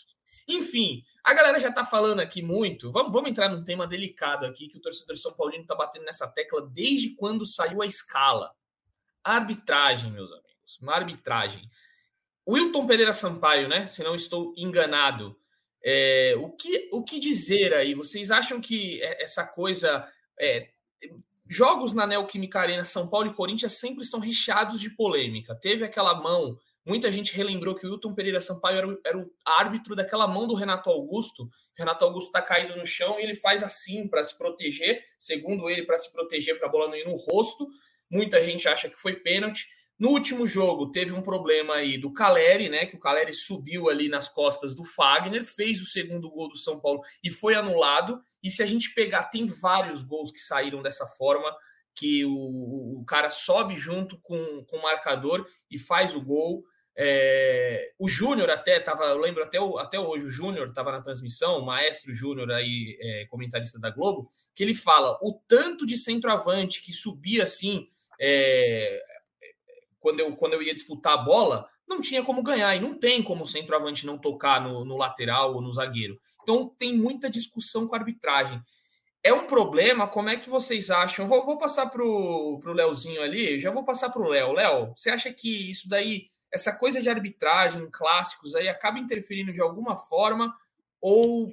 [0.46, 2.90] Enfim, a galera já tá falando aqui muito.
[2.92, 6.28] Vamos, vamos entrar num tema delicado aqui que o torcedor São Paulino tá batendo nessa
[6.28, 8.52] tecla desde quando saiu a escala.
[9.22, 10.43] Arbitragem, meus amigos.
[10.80, 11.68] Uma arbitragem.
[12.48, 13.86] Wilton Pereira Sampaio, né?
[13.86, 15.36] Se não estou enganado.
[15.84, 17.94] É, o, que, o que dizer aí?
[17.94, 20.06] Vocês acham que é, essa coisa.
[20.38, 20.70] É,
[21.48, 25.54] jogos na Neoquímica Arena, São Paulo e Corinthians sempre são recheados de polêmica.
[25.54, 29.30] Teve aquela mão Muita gente relembrou que o Wilton Pereira Sampaio era o, era o
[29.42, 31.44] árbitro daquela mão do Renato Augusto.
[31.44, 35.70] O Renato Augusto está caído no chão e ele faz assim para se proteger, segundo
[35.70, 37.66] ele, para se proteger para a bola não ir no rosto.
[38.10, 39.66] Muita gente acha que foi pênalti.
[39.98, 42.84] No último jogo, teve um problema aí do Caleri, né?
[42.84, 46.80] Que o Caleri subiu ali nas costas do Fagner, fez o segundo gol do São
[46.80, 48.20] Paulo e foi anulado.
[48.42, 51.54] E se a gente pegar, tem vários gols que saíram dessa forma,
[51.94, 56.64] que o, o cara sobe junto com, com o marcador e faz o gol.
[56.96, 61.58] É, o Júnior até estava, eu lembro até, até hoje, o Júnior estava na transmissão,
[61.58, 66.82] o maestro Júnior aí, é, comentarista da Globo, que ele fala o tanto de centroavante
[66.82, 67.86] que subia assim
[68.20, 69.02] é,
[70.04, 73.22] quando, eu, quando eu ia disputar a bola, não tinha como ganhar, e não tem
[73.22, 76.20] como o centroavante não tocar no, no lateral ou no zagueiro.
[76.42, 78.60] Então tem muita discussão com a arbitragem.
[79.22, 81.26] É um problema, como é que vocês acham?
[81.26, 84.52] Vou, vou passar para o Leozinho ali, já vou passar para o Léo.
[84.52, 89.62] Léo, você acha que isso daí essa coisa de arbitragem, clássicos aí, acaba interferindo de
[89.62, 90.54] alguma forma?
[91.00, 91.50] Ou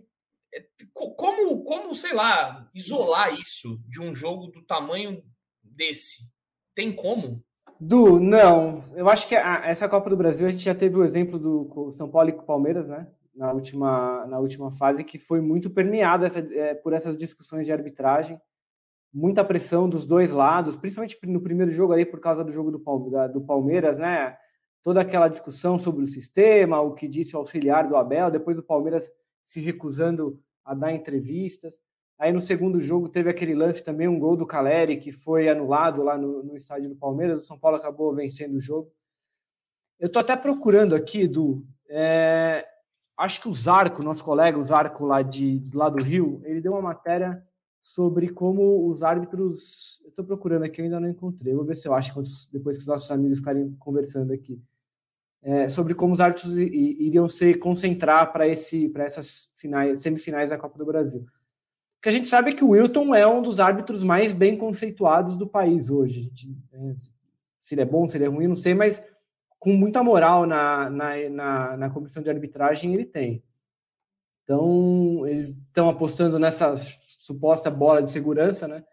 [0.53, 5.23] é, como, como, sei lá, isolar isso de um jogo do tamanho
[5.63, 6.29] desse?
[6.75, 7.41] Tem como?
[7.83, 8.83] Du, não.
[8.93, 11.89] Eu acho que a, essa Copa do Brasil a gente já teve o exemplo do
[11.91, 13.07] São Paulo e com o Palmeiras, né?
[13.35, 17.71] Na última, na última fase, que foi muito permeada essa, é, por essas discussões de
[17.71, 18.39] arbitragem.
[19.11, 22.77] Muita pressão dos dois lados, principalmente no primeiro jogo aí, por causa do jogo do,
[23.29, 24.37] do Palmeiras, né?
[24.83, 28.63] toda aquela discussão sobre o sistema, o que disse o auxiliar do Abel, depois o
[28.63, 29.09] Palmeiras
[29.43, 31.75] se recusando a dar entrevistas.
[32.21, 36.03] Aí no segundo jogo teve aquele lance também, um gol do Caleri, que foi anulado
[36.03, 38.91] lá no, no estádio do Palmeiras, o São Paulo acabou vencendo o jogo.
[39.99, 42.63] Eu estou até procurando aqui, Edu, é,
[43.17, 46.73] acho que o Zarco, nosso colega, o Zarco lá, de, lá do Rio, ele deu
[46.73, 47.43] uma matéria
[47.79, 49.99] sobre como os árbitros.
[50.03, 51.55] Eu estou procurando aqui, eu ainda não encontrei.
[51.55, 52.13] Vou ver se eu acho
[52.53, 54.61] depois que os nossos amigos ficarem conversando aqui
[55.41, 60.57] é, sobre como os árbitros iriam se concentrar para esse para essas finais, semifinais da
[60.59, 61.25] Copa do Brasil.
[62.01, 65.47] Que a gente sabe que o Wilton é um dos árbitros mais bem conceituados do
[65.47, 66.21] país hoje.
[66.21, 66.95] Gente, é,
[67.61, 69.03] se ele é bom, se ele é ruim, não sei, mas
[69.59, 73.43] com muita moral na, na, na, na comissão de arbitragem ele tem.
[74.43, 78.83] Então, eles estão apostando nessa suposta bola de segurança, né?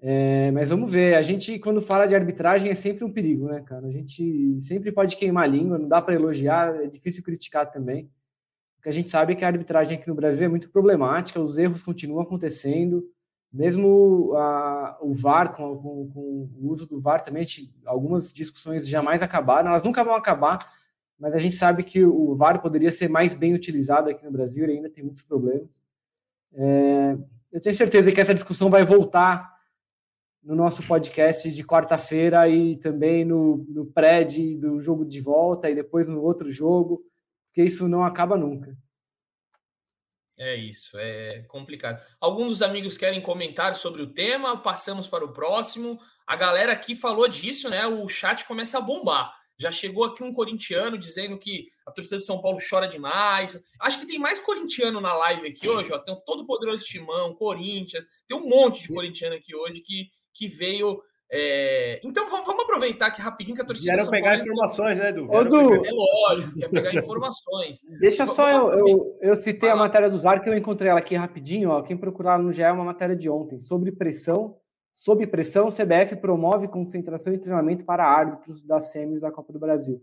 [0.00, 1.16] É, mas vamos ver.
[1.16, 3.86] A gente, quando fala de arbitragem, é sempre um perigo, né, cara?
[3.86, 8.08] A gente sempre pode queimar a língua, não dá para elogiar, é difícil criticar também.
[8.80, 11.82] Porque a gente sabe que a arbitragem aqui no Brasil é muito problemática, os erros
[11.82, 13.06] continuam acontecendo.
[13.52, 17.44] Mesmo a, o VAR, com, com, com, o uso do VAR também,
[17.84, 20.66] algumas discussões jamais acabaram, elas nunca vão acabar,
[21.18, 24.66] mas a gente sabe que o VAR poderia ser mais bem utilizado aqui no Brasil
[24.66, 25.68] e ainda tem muitos problemas.
[26.54, 27.18] É,
[27.52, 29.54] eu tenho certeza que essa discussão vai voltar
[30.42, 35.74] no nosso podcast de quarta-feira e também no, no pré do jogo de volta e
[35.74, 37.04] depois no outro jogo,
[37.50, 38.76] porque isso não acaba nunca.
[40.38, 42.02] É isso, é complicado.
[42.18, 46.00] Alguns dos amigos querem comentar sobre o tema, passamos para o próximo.
[46.26, 47.86] A galera aqui falou disso, né?
[47.86, 49.34] O chat começa a bombar.
[49.58, 53.60] Já chegou aqui um corintiano dizendo que a torcida de São Paulo chora demais.
[53.78, 55.98] Acho que tem mais corintiano na live aqui hoje, ó.
[55.98, 60.46] Tem todo o poderoso Timão, Corinthians, tem um monte de corintiano aqui hoje que que
[60.46, 61.02] veio.
[61.32, 62.00] É...
[62.02, 63.96] Então vamos, vamos, aproveitar aqui rapidinho que a torcida.
[63.96, 64.42] Quero pegar Paulo...
[64.42, 65.30] informações, né, Du?
[65.30, 65.86] Ô, du...
[65.86, 67.82] É lógico, quer pegar informações.
[68.00, 71.14] Deixa só eu, eu, eu, citei a matéria do Zar, que eu encontrei ela aqui
[71.14, 71.70] rapidinho.
[71.70, 71.82] Ó.
[71.82, 74.56] Quem procurar no GE é uma matéria de ontem sobre pressão.
[74.96, 79.58] Sob pressão, o CBF promove concentração e treinamento para árbitros das semis da Copa do
[79.58, 80.02] Brasil.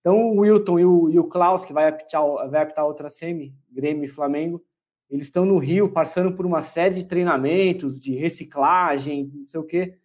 [0.00, 3.52] Então o Wilton e o, e o Klaus, que vai apitar, vai apitar outra semi,
[3.72, 4.62] Grêmio e Flamengo,
[5.10, 9.64] eles estão no Rio passando por uma série de treinamentos, de reciclagem, não sei o
[9.64, 9.96] quê.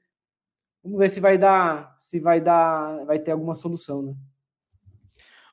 [0.84, 4.14] Vamos ver se vai dar, se vai dar, vai ter alguma solução, né?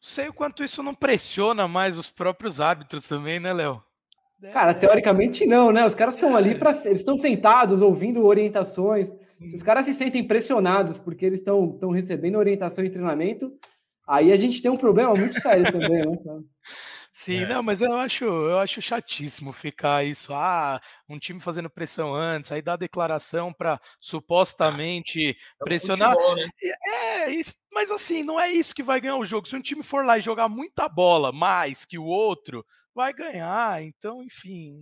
[0.01, 3.83] Sei o quanto isso não pressiona mais os próprios árbitros também, né, Léo?
[4.53, 5.85] Cara, teoricamente não, né?
[5.85, 9.13] Os caras estão ali para eles estão sentados ouvindo orientações.
[9.39, 13.53] Se os caras se sentem pressionados porque eles estão estão recebendo orientação e treinamento,
[14.07, 16.19] aí a gente tem um problema muito sério também, né?
[17.21, 17.49] Sim, é.
[17.49, 20.33] não, mas eu acho, eu acho chatíssimo ficar isso.
[20.33, 26.13] Ah, um time fazendo pressão antes, aí dá declaração para supostamente é pressionar.
[26.13, 26.49] Futebol, né?
[26.63, 29.49] É, isso, mas assim, não é isso que vai ganhar o jogo.
[29.49, 33.83] Se um time for lá e jogar muita bola mais que o outro, vai ganhar.
[33.83, 34.81] Então, enfim,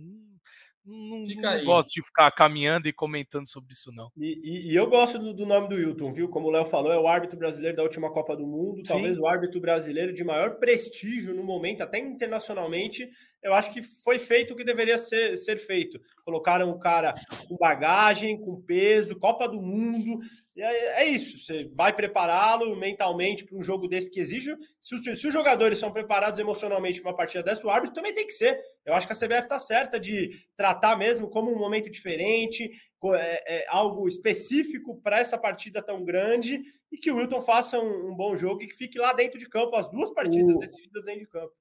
[0.87, 4.09] não, não gosto de ficar caminhando e comentando sobre isso, não.
[4.15, 6.29] E, e, e eu gosto do, do, nome do Wilton, viu?
[6.29, 8.93] Como o Léo falou, é o árbitro brasileiro da última Copa do Mundo, Sim.
[8.93, 13.09] talvez o árbitro brasileiro de maior prestígio no momento, até internacionalmente.
[13.43, 15.99] Eu acho que foi feito o que deveria ser, ser feito.
[16.23, 17.13] Colocaram o cara
[17.47, 20.19] com bagagem, com peso, Copa do Mundo.
[20.59, 24.55] É, isso, você vai prepará-lo mentalmente para um jogo desse que exige.
[24.79, 28.13] Se os, se os jogadores são preparados emocionalmente para uma partida dessa, o árbitro também
[28.13, 28.59] tem que ser.
[28.85, 32.71] Eu acho que a CBF está certa de tratar mesmo como um momento diferente,
[33.13, 38.09] é, é algo específico para essa partida tão grande e que o Wilton faça um,
[38.09, 40.59] um, bom jogo e que fique lá dentro de campo, as duas partidas o...
[40.59, 41.53] decididas dentro de campo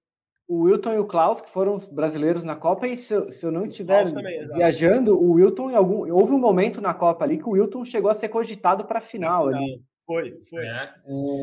[0.49, 3.45] o Wilton e o Klaus, que foram os brasileiros na Copa, e se, eu, se
[3.45, 7.39] eu não estiver também, viajando, o Wilton, em algum, houve um momento na Copa ali
[7.39, 9.83] que o Wilton chegou a ser cogitado para a final, final ali.
[10.07, 10.65] Foi, foi.
[10.65, 10.69] É.
[10.69, 10.93] É...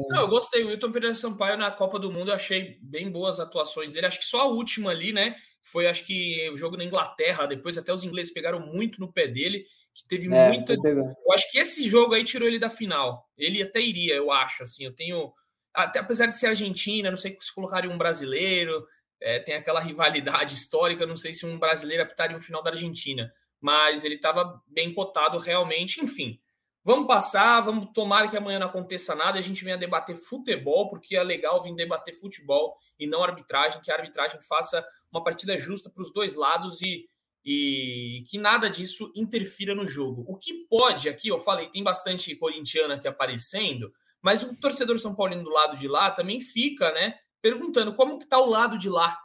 [0.09, 0.63] Não, eu gostei.
[0.63, 4.07] O Wilton Pereira Sampaio na Copa do Mundo, eu achei bem boas atuações dele.
[4.07, 5.35] Acho que só a última ali, né?
[5.65, 9.27] Foi, acho que o jogo na Inglaterra, depois até os ingleses pegaram muito no pé
[9.27, 10.73] dele, que teve é, muita.
[10.73, 13.25] Eu acho que esse jogo aí tirou ele da final.
[13.37, 14.85] Ele até iria, eu acho, assim.
[14.85, 15.31] Eu tenho
[15.73, 18.85] até apesar de ser Argentina, não sei se colocaria um brasileiro,
[19.19, 23.33] é, tem aquela rivalidade histórica, não sei se um brasileiro apitaria um final da Argentina,
[23.59, 26.39] mas ele estava bem cotado realmente, enfim.
[26.85, 31.15] Vamos passar, vamos tomar que amanhã não aconteça nada, a gente venha debater futebol, porque
[31.15, 35.89] é legal vir debater futebol e não arbitragem, que a arbitragem faça uma partida justa
[35.89, 37.07] para os dois lados e,
[37.45, 40.23] e que nada disso interfira no jogo.
[40.27, 45.13] O que pode aqui, eu falei, tem bastante corintiana aqui aparecendo, mas o torcedor São
[45.13, 48.89] Paulino do lado de lá também fica, né, perguntando como que tá o lado de
[48.89, 49.19] lá.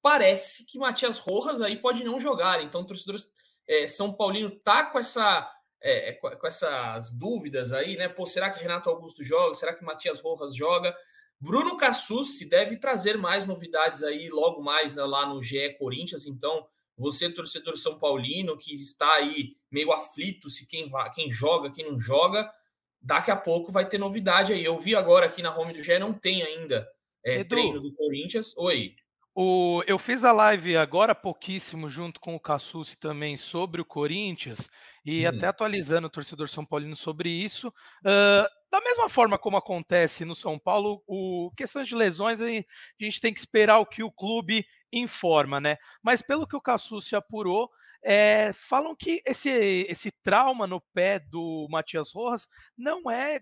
[0.00, 3.20] Parece que Matias Rojas aí pode não jogar, então o torcedor
[3.68, 5.50] é, São Paulino tá com essa
[5.82, 8.08] é, com essas dúvidas aí, né?
[8.08, 9.52] Pô, será que Renato Augusto joga?
[9.52, 10.96] Será que Matias Rojas joga?
[11.38, 16.66] Bruno Cassucci deve trazer mais novidades aí logo mais né, lá no GE Corinthians, então
[16.96, 21.90] você, torcedor São Paulino, que está aí meio aflito se quem, vai, quem joga, quem
[21.90, 22.50] não joga,
[23.00, 24.64] daqui a pouco vai ter novidade aí.
[24.64, 26.88] Eu vi agora aqui na home do GE, não tem ainda
[27.24, 28.56] é, Edu, treino do Corinthians.
[28.56, 28.94] Oi.
[29.34, 33.84] O, eu fiz a live agora há pouquíssimo, junto com o Cassucci também, sobre o
[33.84, 34.70] Corinthians,
[35.04, 35.28] e hum.
[35.28, 37.68] até atualizando o torcedor São Paulino sobre isso.
[38.04, 43.20] Uh, da mesma forma como acontece no São Paulo, o questões de lesões, a gente
[43.20, 45.78] tem que esperar o que o clube informa, né?
[46.02, 47.70] Mas pelo que o Cassucci apurou,
[48.02, 49.48] é, falam que esse,
[49.88, 53.38] esse trauma no pé do Matias Rojas não é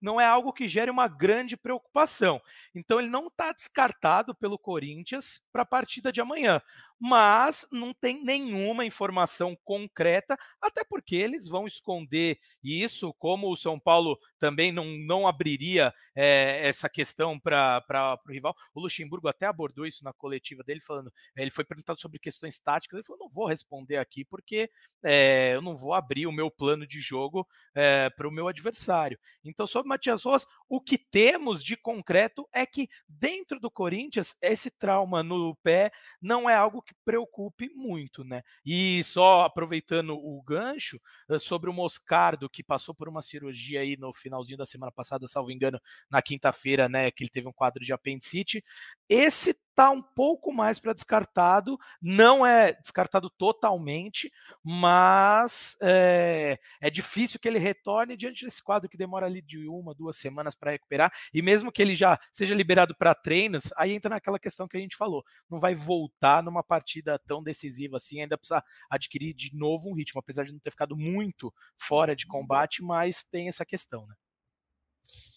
[0.00, 2.40] não é algo que gere uma grande preocupação.
[2.74, 6.60] Então ele não está descartado pelo Corinthians para a partida de amanhã,
[6.98, 13.78] mas não tem nenhuma informação concreta, até porque eles vão esconder isso, como o São
[13.78, 18.54] Paulo também não, não abriria é, essa questão para o rival.
[18.74, 22.96] O Luxemburgo até abordou isso na coletiva dele, falando, ele foi perguntado sobre questões táticas,
[22.96, 24.70] ele falou, não vou responder aqui porque
[25.04, 29.18] é, eu não vou abrir o meu plano de jogo é, para o meu adversário.
[29.44, 34.36] Então então, sobre Matias Rojas, o que temos de concreto é que dentro do Corinthians,
[34.42, 38.42] esse trauma no pé não é algo que preocupe muito, né?
[38.64, 41.00] E só aproveitando o gancho,
[41.30, 45.26] eh, sobre o Moscardo, que passou por uma cirurgia aí no finalzinho da semana passada,
[45.26, 47.10] salvo engano, na quinta-feira, né?
[47.10, 48.62] Que ele teve um quadro de apendicite.
[49.08, 54.32] Esse tá um pouco mais para descartado, não é descartado totalmente,
[54.62, 59.94] mas é, é, difícil que ele retorne diante desse quadro que demora ali de uma,
[59.94, 64.10] duas semanas para recuperar, e mesmo que ele já seja liberado para treinos, aí entra
[64.10, 68.38] naquela questão que a gente falou, não vai voltar numa partida tão decisiva assim, ainda
[68.38, 72.82] precisa adquirir de novo um ritmo, apesar de não ter ficado muito fora de combate,
[72.82, 74.14] mas tem essa questão, né?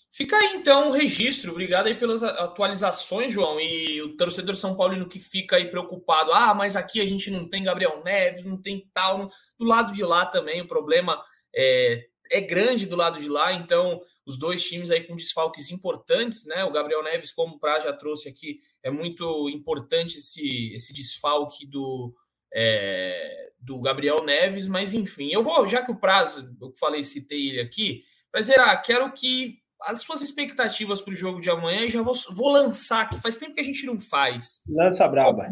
[0.10, 1.52] Fica aí então o registro.
[1.52, 3.60] Obrigado aí pelas atualizações, João.
[3.60, 6.32] E o torcedor São Paulino que fica aí preocupado.
[6.32, 9.30] Ah, mas aqui a gente não tem Gabriel Neves, não tem tal.
[9.58, 11.22] Do lado de lá também o problema
[11.56, 16.46] é, é grande do lado de lá, então os dois times aí com desfalques importantes,
[16.46, 16.64] né?
[16.64, 21.66] O Gabriel Neves, como o Pra já trouxe aqui, é muito importante esse, esse desfalque
[21.66, 22.14] do,
[22.54, 27.50] é, do Gabriel Neves, mas enfim, eu vou, já que o Prazo, eu falei, citei
[27.50, 28.04] ele aqui,
[28.34, 32.14] mas era, quero que as suas expectativas para o jogo de amanhã e já vou,
[32.32, 34.62] vou lançar, que faz tempo que a gente não faz.
[34.68, 35.50] Lança braba.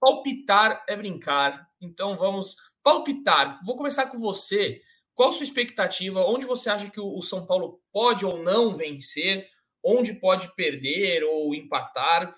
[0.00, 3.60] Palpitar é brincar, então vamos palpitar.
[3.64, 4.80] Vou começar com você.
[5.14, 6.24] Qual a sua expectativa?
[6.26, 9.46] Onde você acha que o São Paulo pode ou não vencer?
[9.84, 12.34] Onde pode perder ou empatar?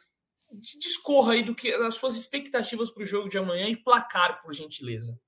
[0.52, 4.52] Discorra aí do que das suas expectativas para o jogo de amanhã e placar, por
[4.52, 5.18] gentileza.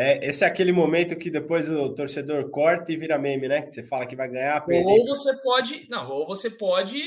[0.00, 3.62] É, esse é aquele momento que depois o torcedor corta e vira meme, né?
[3.62, 4.64] Que você fala que vai ganhar.
[4.64, 4.86] Perder.
[4.86, 7.02] Ou você pode, não, ou você pode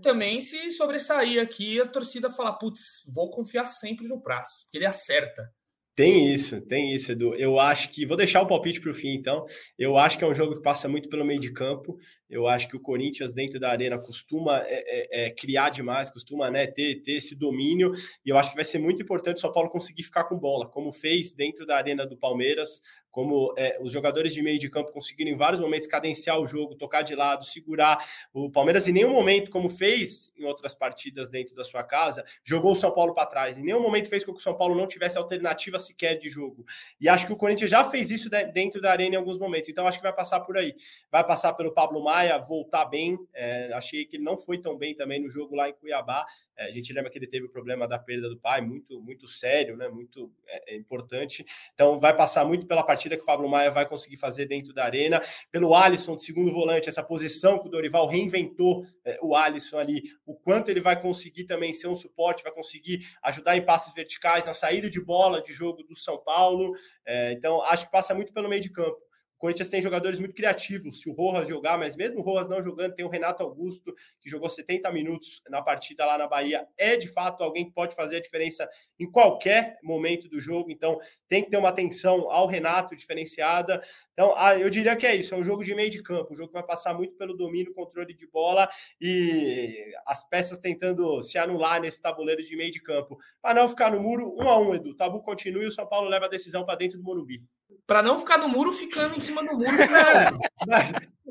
[0.00, 5.50] também se sobressair aqui a torcida falar, putz, vou confiar sempre no Praz, ele acerta.
[5.96, 7.34] Tem isso, tem isso, Edu.
[7.34, 8.04] Eu acho que.
[8.04, 9.46] Vou deixar o palpite para o fim, então.
[9.78, 11.96] Eu acho que é um jogo que passa muito pelo meio de campo.
[12.28, 16.50] Eu acho que o Corinthians, dentro da arena, costuma é, é, é, criar demais, costuma
[16.50, 17.92] né, ter, ter esse domínio.
[18.24, 20.68] E eu acho que vai ser muito importante o São Paulo conseguir ficar com bola,
[20.68, 22.82] como fez dentro da arena do Palmeiras,
[23.16, 26.74] como é, os jogadores de meio de campo conseguiram em vários momentos cadenciar o jogo,
[26.74, 28.06] tocar de lado, segurar.
[28.30, 32.72] O Palmeiras, em nenhum momento, como fez em outras partidas dentro da sua casa, jogou
[32.72, 33.56] o São Paulo para trás.
[33.56, 36.66] Em nenhum momento fez com que o São Paulo não tivesse alternativa sequer de jogo.
[37.00, 39.70] E acho que o Corinthians já fez isso dentro da arena em alguns momentos.
[39.70, 40.74] Então acho que vai passar por aí.
[41.10, 43.18] Vai passar pelo Pablo Maia Maia voltar bem.
[43.34, 46.24] É, achei que ele não foi tão bem também no jogo lá em Cuiabá.
[46.56, 49.28] É, a gente lembra que ele teve o problema da perda do pai, muito, muito
[49.28, 49.88] sério, né?
[49.88, 51.44] Muito é, é, importante.
[51.74, 54.84] Então vai passar muito pela partida que o Pablo Maia vai conseguir fazer dentro da
[54.84, 59.78] arena, pelo Alisson de segundo volante, essa posição que o Dorival reinventou é, o Alisson
[59.78, 63.92] ali, o quanto ele vai conseguir também ser um suporte, vai conseguir ajudar em passes
[63.92, 66.72] verticais, na saída de bola de jogo do São Paulo.
[67.04, 69.05] É, então acho que passa muito pelo meio de campo.
[69.36, 71.02] O Corinthians tem jogadores muito criativos.
[71.02, 74.30] Se o Rojas jogar, mas mesmo o Rojas não jogando, tem o Renato Augusto, que
[74.30, 76.66] jogou 70 minutos na partida lá na Bahia.
[76.78, 78.66] É de fato alguém que pode fazer a diferença
[78.98, 80.70] em qualquer momento do jogo.
[80.70, 83.82] Então, tem que ter uma atenção ao Renato diferenciada.
[84.14, 86.36] Então, ah, eu diria que é isso: é um jogo de meio de campo, um
[86.36, 88.66] jogo que vai passar muito pelo domínio, controle de bola
[88.98, 93.18] e as peças tentando se anular nesse tabuleiro de meio de campo.
[93.42, 94.90] Para não ficar no muro, um a um, Edu.
[94.90, 97.42] O tabu continua e o São Paulo leva a decisão para dentro do Morumbi
[97.86, 99.76] para não ficar no muro, ficando em cima do muro.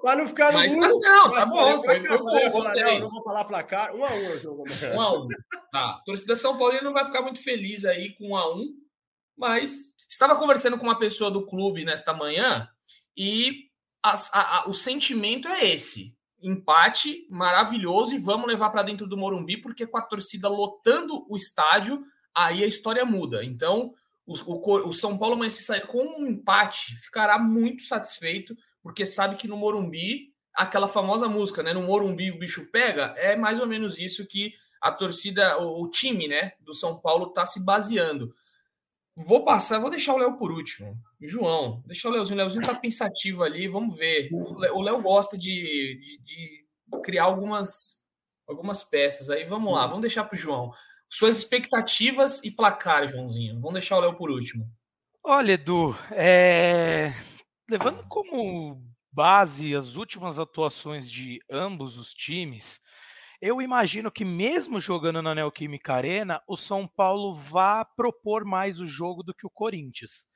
[0.01, 0.87] para não ficar no mas, muro.
[0.87, 1.83] Mas não, tá bom.
[1.83, 3.93] Foi, foi, foi, não, não vou falar placar.
[3.93, 4.63] Um a um o jogo.
[4.93, 5.27] Um a um.
[5.71, 5.89] Tá.
[5.91, 8.73] A torcida São Paulo não vai ficar muito feliz aí com um a um,
[9.37, 12.69] mas estava conversando com uma pessoa do clube nesta manhã
[13.17, 13.65] e
[14.01, 16.15] a, a, a, o sentimento é esse.
[16.41, 21.35] Empate maravilhoso e vamos levar para dentro do Morumbi, porque com a torcida lotando o
[21.35, 22.03] estádio,
[22.33, 23.43] aí a história muda.
[23.43, 23.93] Então,
[24.25, 29.35] o, o, São Paulo, mas se sair com um empate, ficará muito satisfeito, porque sabe
[29.35, 31.73] que no Morumbi, aquela famosa música, né?
[31.73, 35.89] No Morumbi o bicho pega, é mais ou menos isso que a torcida, o, o
[35.89, 38.33] time, né, do São Paulo está se baseando.
[39.15, 40.97] Vou passar, vou deixar o Léo por último.
[41.21, 42.35] João, deixa o Léozinho.
[42.35, 44.29] O Léozinho tá pensativo ali, vamos ver.
[44.31, 46.65] O Léo gosta de, de, de,
[47.01, 48.03] criar algumas,
[48.45, 49.45] algumas peças aí.
[49.45, 50.71] Vamos lá, vamos deixar para o João.
[51.09, 53.55] Suas expectativas e placar, Joãozinho.
[53.55, 54.65] Vamos deixar o Léo por último.
[55.23, 57.13] Olha, Edu, é...
[57.69, 58.81] levando como
[59.11, 62.81] base as últimas atuações de ambos os times,
[63.41, 68.85] eu imagino que mesmo jogando na Neoquímica Arena, o São Paulo vá propor mais o
[68.85, 70.27] jogo do que o Corinthians.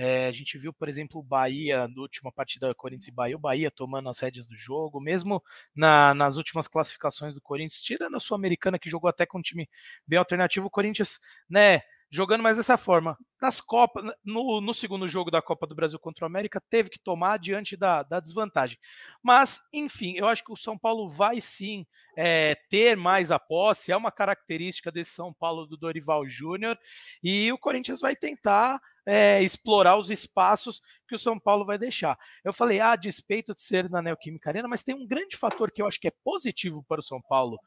[0.00, 3.40] É, a gente viu, por exemplo, o Bahia, na última partida Corinthians e Bahia, o
[3.40, 5.42] Bahia tomando as rédeas do jogo, mesmo
[5.74, 9.68] na, nas últimas classificações do Corinthians, tirando a Sul-Americana, que jogou até com um time
[10.06, 11.18] bem alternativo, o Corinthians,
[11.50, 13.18] né, jogando mais dessa forma.
[13.40, 16.98] Nas Copas, no, no, segundo jogo da Copa do Brasil contra o América, teve que
[16.98, 18.78] tomar diante da, da desvantagem.
[19.22, 21.86] Mas, enfim, eu acho que o São Paulo vai sim
[22.16, 26.78] é, ter mais a posse, é uma característica desse São Paulo do Dorival Júnior,
[27.22, 28.80] e o Corinthians vai tentar
[29.10, 32.18] é, explorar os espaços que o São Paulo vai deixar.
[32.44, 35.80] Eu falei, ah, despeito de ser na Neoquímica Arena, mas tem um grande fator que
[35.80, 37.58] eu acho que é positivo para o São Paulo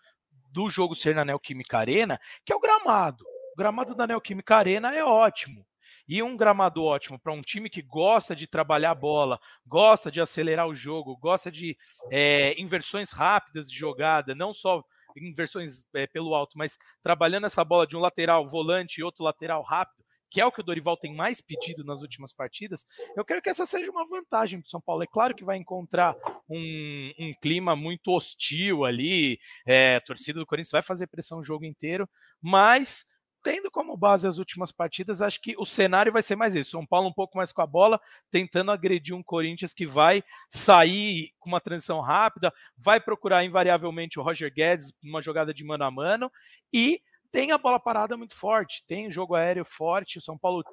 [0.52, 3.26] do jogo ser na Neoquímica Arena, que é o gramado.
[3.54, 5.66] O gramado da Neoquímica Arena é ótimo.
[6.08, 10.22] E um gramado ótimo para um time que gosta de trabalhar a bola, gosta de
[10.22, 11.76] acelerar o jogo, gosta de
[12.12, 14.84] é, inversões rápidas de jogada, não só
[15.18, 19.64] inversões é, pelo alto, mas trabalhando essa bola de um lateral volante e outro lateral
[19.64, 23.42] rápido, que é o que o Dorival tem mais pedido nas últimas partidas, eu quero
[23.42, 25.04] que essa seja uma vantagem para São Paulo.
[25.04, 26.16] É claro que vai encontrar
[26.50, 31.44] um, um clima muito hostil ali, é, a torcida do Corinthians vai fazer pressão o
[31.44, 32.10] jogo inteiro,
[32.42, 33.06] mas
[33.44, 36.72] tendo como base as últimas partidas, acho que o cenário vai ser mais isso.
[36.72, 41.32] São Paulo um pouco mais com a bola, tentando agredir um Corinthians que vai sair
[41.40, 45.92] com uma transição rápida, vai procurar invariavelmente o Roger Guedes numa jogada de mano a
[45.92, 46.32] mano
[46.72, 47.02] e
[47.32, 50.18] tem a bola parada muito forte, tem jogo aéreo forte.
[50.18, 50.64] O São Paulo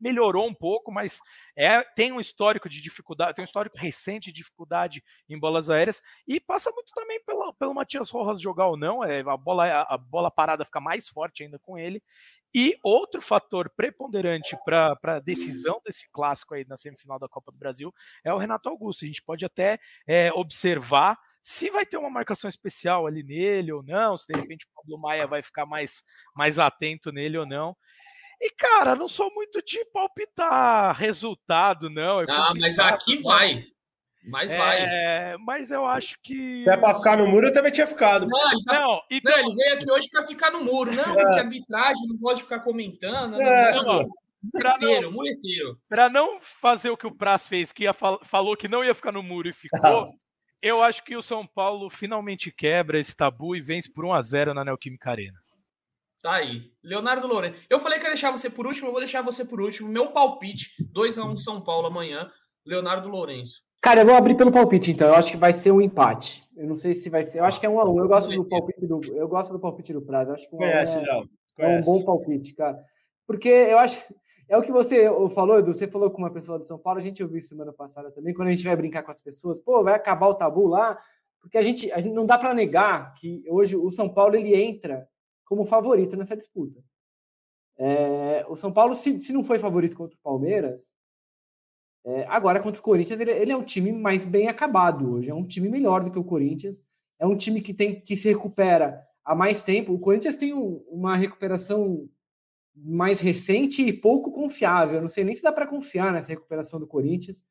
[0.00, 1.20] melhorou um pouco, mas
[1.54, 6.02] é, tem um histórico de dificuldade, tem um histórico recente de dificuldade em bolas aéreas
[6.26, 9.96] e passa muito também pelo, pelo Matias Rojas jogar ou não, é, a, bola, a
[9.96, 12.02] bola parada fica mais forte ainda com ele.
[12.52, 17.58] E outro fator preponderante para a decisão desse clássico aí na semifinal da Copa do
[17.58, 19.04] Brasil é o Renato Augusto.
[19.04, 23.82] A gente pode até é, observar se vai ter uma marcação especial ali nele ou
[23.82, 26.02] não, se de repente o Pablo Maia vai ficar mais,
[26.34, 27.76] mais atento nele ou não.
[28.40, 32.22] E, cara, não sou muito de palpitar resultado, não.
[32.22, 33.66] É ah, mas aqui vai.
[34.22, 35.36] Mas é, vai.
[35.38, 36.64] Mas eu acho que.
[36.64, 38.26] Se é pra ficar no muro, eu também tinha ficado.
[38.26, 38.80] Não, ele, tá...
[38.80, 39.32] não, então...
[39.32, 40.92] não, ele veio aqui hoje para ficar no muro.
[40.92, 41.22] Não, é.
[41.22, 43.40] porque arbitragem não pode ficar comentando.
[43.40, 43.74] É.
[43.74, 44.08] Não, não.
[44.54, 45.78] Muleteiro, muleteiro.
[45.86, 48.18] Para não fazer o que o Praz fez, que ia fal...
[48.24, 50.14] falou que não ia ficar no muro e ficou,
[50.62, 54.22] eu acho que o São Paulo finalmente quebra esse tabu e vence por 1 a
[54.22, 55.38] 0 na Neoquímica Arena.
[56.22, 56.70] Tá aí.
[56.82, 57.64] Leonardo Lourenço.
[57.70, 59.88] Eu falei que ia deixar você por último, eu vou deixar você por último.
[59.88, 62.28] Meu palpite: 2x1 São Paulo amanhã.
[62.66, 63.62] Leonardo Lourenço.
[63.80, 65.08] Cara, eu vou abrir pelo palpite, então.
[65.08, 66.42] Eu acho que vai ser um empate.
[66.54, 67.38] Eu não sei se vai ser.
[67.38, 67.98] Eu acho que é um a um.
[67.98, 69.00] Eu gosto do palpite do.
[69.14, 70.32] Eu gosto do palpite do Prazo.
[70.32, 71.24] acho que um Conhece, é, não.
[71.58, 72.78] é um bom palpite, cara.
[73.26, 73.96] Porque eu acho.
[74.50, 75.72] É o que você falou, Edu.
[75.72, 78.34] Você falou com uma pessoa do São Paulo, a gente ouviu isso semana passada também,
[78.34, 81.00] quando a gente vai brincar com as pessoas, pô, vai acabar o tabu lá,
[81.40, 84.60] porque a gente, a gente não dá para negar que hoje o São Paulo ele
[84.60, 85.08] entra
[85.44, 86.82] como favorito nessa disputa.
[87.78, 90.90] É, o São Paulo, se, se não foi favorito contra o Palmeiras,
[92.04, 95.30] é, agora contra o Corinthians, ele, ele, é um time mais bem acabado hoje.
[95.30, 96.82] É um time melhor do que o Corinthians.
[97.20, 99.92] É um time que tem que se recupera há mais tempo.
[99.92, 102.08] O Corinthians tem um, uma recuperação
[102.82, 105.00] mais recente e pouco confiável.
[105.00, 107.44] Não sei nem se dá para confiar nessa recuperação do Corinthians.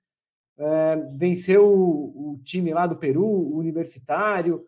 [0.57, 4.67] É, venceu o, o, time lá do Peru, o Universitário,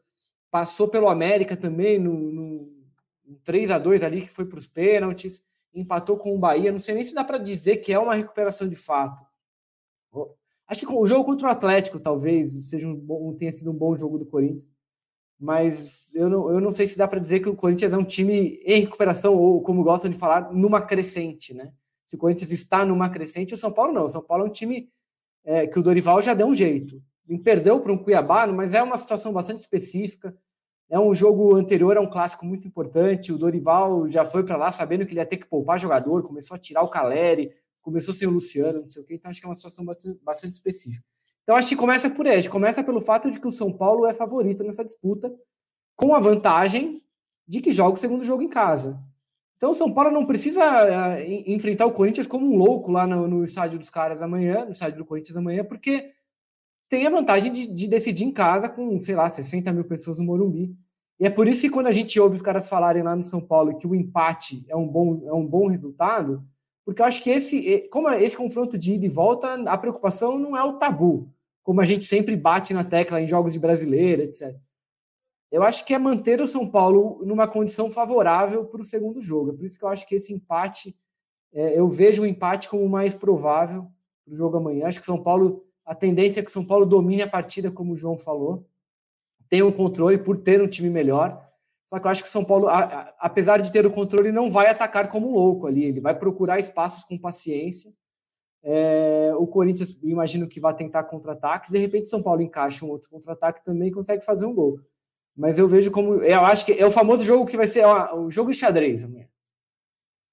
[0.49, 2.81] passou pelo América também no, no
[3.27, 5.43] um 3 a 2 ali que foi para os pênaltis,
[5.73, 6.71] empatou com o Bahia.
[6.71, 9.21] Não sei nem se dá para dizer que é uma recuperação de fato.
[10.67, 13.95] Acho que o jogo contra o Atlético talvez seja um bom, tenha sido um bom
[13.97, 14.69] jogo do Corinthians,
[15.41, 18.03] mas eu não, eu não sei se dá para dizer que o Corinthians é um
[18.03, 21.73] time em recuperação ou, como gostam de falar, numa crescente, né?
[22.05, 24.05] Se o Corinthians está numa crescente, o São Paulo não.
[24.05, 24.87] O São Paulo é um time
[25.43, 27.01] é, que o Dorival já deu um jeito.
[27.27, 30.37] E perdeu para um Cuiabá, mas é uma situação bastante específica.
[30.87, 33.33] É um jogo anterior a um clássico muito importante.
[33.33, 36.53] O Dorival já foi para lá sabendo que ele ia ter que poupar jogador, começou
[36.53, 39.15] a tirar o Caleri, começou sem o Luciano, não sei o quê.
[39.15, 39.83] Então acho que é uma situação
[40.21, 41.03] bastante específica.
[41.43, 42.47] Então acho que começa por aí.
[42.47, 45.33] Começa pelo fato de que o São Paulo é favorito nessa disputa,
[45.95, 47.01] com a vantagem
[47.47, 48.99] de que joga o segundo jogo em casa.
[49.57, 53.27] Então o São Paulo não precisa uh, enfrentar o Corinthians como um louco lá no,
[53.27, 56.11] no estádio dos caras amanhã, no estádio do Corinthians amanhã, porque
[56.89, 60.25] tem a vantagem de, de, decidir em casa com, sei lá, 60 mil pessoas no
[60.25, 60.75] Morumbi.
[61.19, 63.39] E é por isso que quando a gente ouve os caras falarem lá no São
[63.39, 66.43] Paulo que o empate é um bom, é um bom resultado,
[66.85, 70.37] porque eu acho que esse, como é esse confronto de ida e volta, a preocupação
[70.37, 71.29] não é o tabu,
[71.63, 74.55] como a gente sempre bate na tecla em jogos de brasileira, etc.
[75.51, 79.51] Eu acho que é manter o São Paulo numa condição favorável para o segundo jogo.
[79.51, 80.97] É por isso que eu acho que esse empate,
[81.53, 83.85] é, eu vejo o empate como mais provável
[84.23, 84.87] para o jogo amanhã.
[84.87, 87.93] Acho que São Paulo a tendência é que o São Paulo domine a partida, como
[87.93, 88.65] o João falou,
[89.49, 91.45] tenha um controle por ter um time melhor.
[91.91, 92.67] Só que eu acho que o São Paulo,
[93.19, 95.83] apesar de ter o controle, não vai atacar como um louco ali.
[95.83, 97.91] Ele vai procurar espaços com paciência.
[98.63, 101.69] É, o Corinthians, imagino que vai tentar contra-ataques.
[101.69, 104.79] De repente, o São Paulo encaixa um outro contra-ataque também e consegue fazer um gol.
[105.35, 106.15] Mas eu vejo como.
[106.21, 109.27] Eu acho que é o famoso jogo que vai ser o jogo de xadrez amanhã.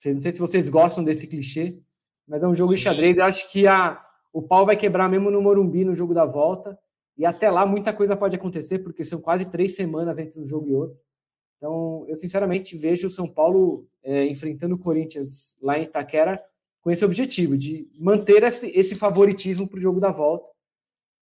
[0.06, 1.82] Não sei se vocês gostam desse clichê,
[2.24, 3.16] mas é um jogo de xadrez.
[3.16, 4.00] Eu acho que a,
[4.32, 6.78] o pau vai quebrar mesmo no Morumbi no jogo da volta.
[7.16, 10.68] E até lá muita coisa pode acontecer, porque são quase três semanas entre um jogo
[10.68, 11.07] e outro.
[11.58, 16.42] Então, eu sinceramente vejo o São Paulo é, enfrentando o Corinthians lá em Itaquera
[16.80, 20.48] com esse objetivo, de manter esse, esse favoritismo para o jogo da volta.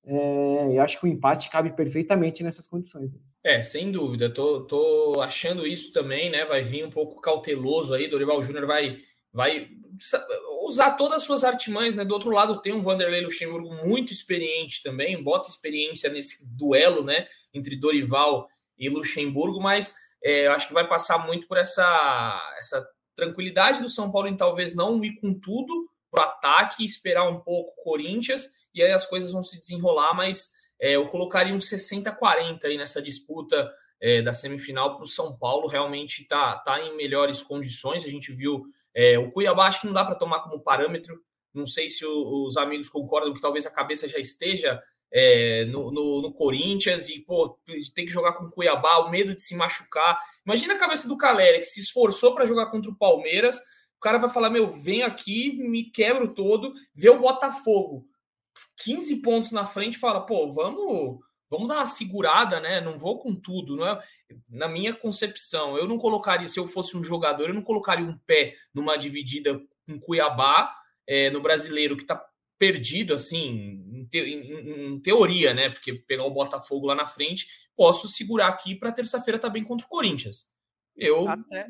[0.05, 3.16] É, eu acho que o empate cabe perfeitamente nessas condições.
[3.43, 4.32] É, sem dúvida.
[4.32, 6.45] Tô, tô achando isso também, né?
[6.45, 8.09] Vai vir um pouco cauteloso aí.
[8.09, 8.99] Dorival Júnior vai,
[9.32, 9.68] vai
[10.62, 12.05] usar todas as suas artimanhas, né?
[12.05, 17.26] Do outro lado tem um Vanderlei Luxemburgo muito experiente também, bota experiência nesse duelo, né?
[17.53, 22.87] Entre Dorival e Luxemburgo, mas é, eu acho que vai passar muito por essa, essa
[23.14, 27.73] tranquilidade do São Paulo em talvez não ir com tudo pro ataque, esperar um pouco
[27.73, 30.51] o Corinthians, e aí as coisas vão se desenrolar, mas
[30.81, 35.69] é, eu colocaria um 60-40 aí nessa disputa é, da semifinal para o São Paulo.
[35.69, 38.05] Realmente está tá em melhores condições.
[38.05, 38.64] A gente viu
[38.95, 41.19] é, o Cuiabá, acho que não dá para tomar como parâmetro.
[41.55, 44.81] Não sei se o, os amigos concordam que talvez a cabeça já esteja
[45.13, 47.59] é, no, no, no, Corinthians e, pô,
[47.95, 50.19] tem que jogar com o Cuiabá, o medo de se machucar.
[50.45, 53.57] Imagina a cabeça do Caleri, que se esforçou para jogar contra o Palmeiras.
[53.97, 58.07] O cara vai falar: Meu, venho aqui, me quebro todo, vê o Botafogo
[58.77, 61.25] 15 pontos na frente fala: Pô, vamos.
[61.49, 62.81] Vamos dar uma segurada, né?
[62.81, 64.03] Não vou com tudo, não é?
[64.49, 68.19] Na minha concepção, eu não colocaria, se eu fosse um jogador, eu não colocaria um
[68.27, 70.75] pé numa dividida com Cuiabá,
[71.07, 72.21] é, no brasileiro que tá
[72.59, 75.71] perdido, assim, em, te, em, em, teoria, né?
[75.71, 79.87] Porque pegar o Botafogo lá na frente, posso segurar aqui para terça-feira tá bem contra
[79.87, 80.47] o Corinthians.
[80.97, 81.29] Eu.
[81.29, 81.69] Até,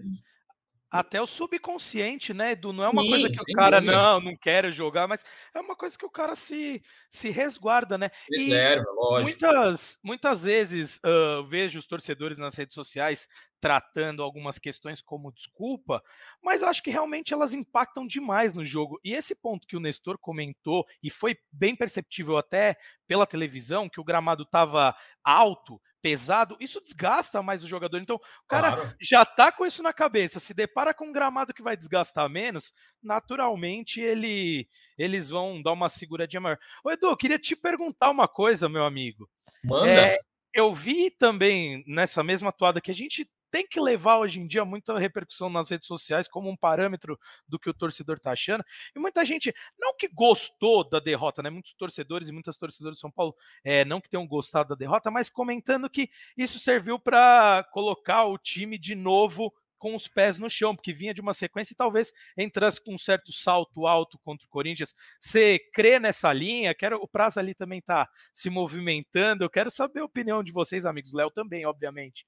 [0.90, 2.72] até o subconsciente, né, Edu?
[2.72, 3.96] Não é uma Sim, coisa que o cara dúvida.
[3.96, 5.24] não, não quer jogar, mas
[5.54, 8.10] é uma coisa que o cara se, se resguarda, né?
[8.30, 9.40] Reserva, e lógico.
[9.40, 13.28] Muitas, muitas vezes uh, vejo os torcedores nas redes sociais
[13.60, 16.02] tratando algumas questões como desculpa,
[16.42, 19.00] mas eu acho que realmente elas impactam demais no jogo.
[19.02, 22.76] E esse ponto que o Nestor comentou, e foi bem perceptível até
[23.08, 27.98] pela televisão, que o gramado estava alto, pesado, isso desgasta mais o jogador.
[27.98, 28.94] Então, o cara claro.
[29.00, 32.72] já tá com isso na cabeça, se depara com um gramado que vai desgastar menos,
[33.02, 36.58] naturalmente ele eles vão dar uma seguradinha maior.
[36.84, 39.28] Ô Edu, eu queria te perguntar uma coisa, meu amigo.
[39.64, 39.90] Manda.
[39.90, 40.18] É,
[40.54, 44.66] eu vi também nessa mesma toada que a gente tem que levar hoje em dia
[44.66, 48.62] muita repercussão nas redes sociais como um parâmetro do que o torcedor está achando.
[48.94, 51.48] E muita gente, não que gostou da derrota, né?
[51.48, 53.34] Muitos torcedores e muitas torcedoras de São Paulo
[53.64, 58.36] é, não que tenham gostado da derrota, mas comentando que isso serviu para colocar o
[58.36, 62.12] time de novo com os pés no chão, porque vinha de uma sequência e talvez
[62.36, 64.94] entrasse com um certo salto alto contra o Corinthians.
[65.18, 66.74] Você crê nessa linha?
[66.74, 69.44] Quero o prazo ali também está se movimentando.
[69.44, 71.14] Eu quero saber a opinião de vocês, amigos.
[71.14, 72.26] Léo também, obviamente.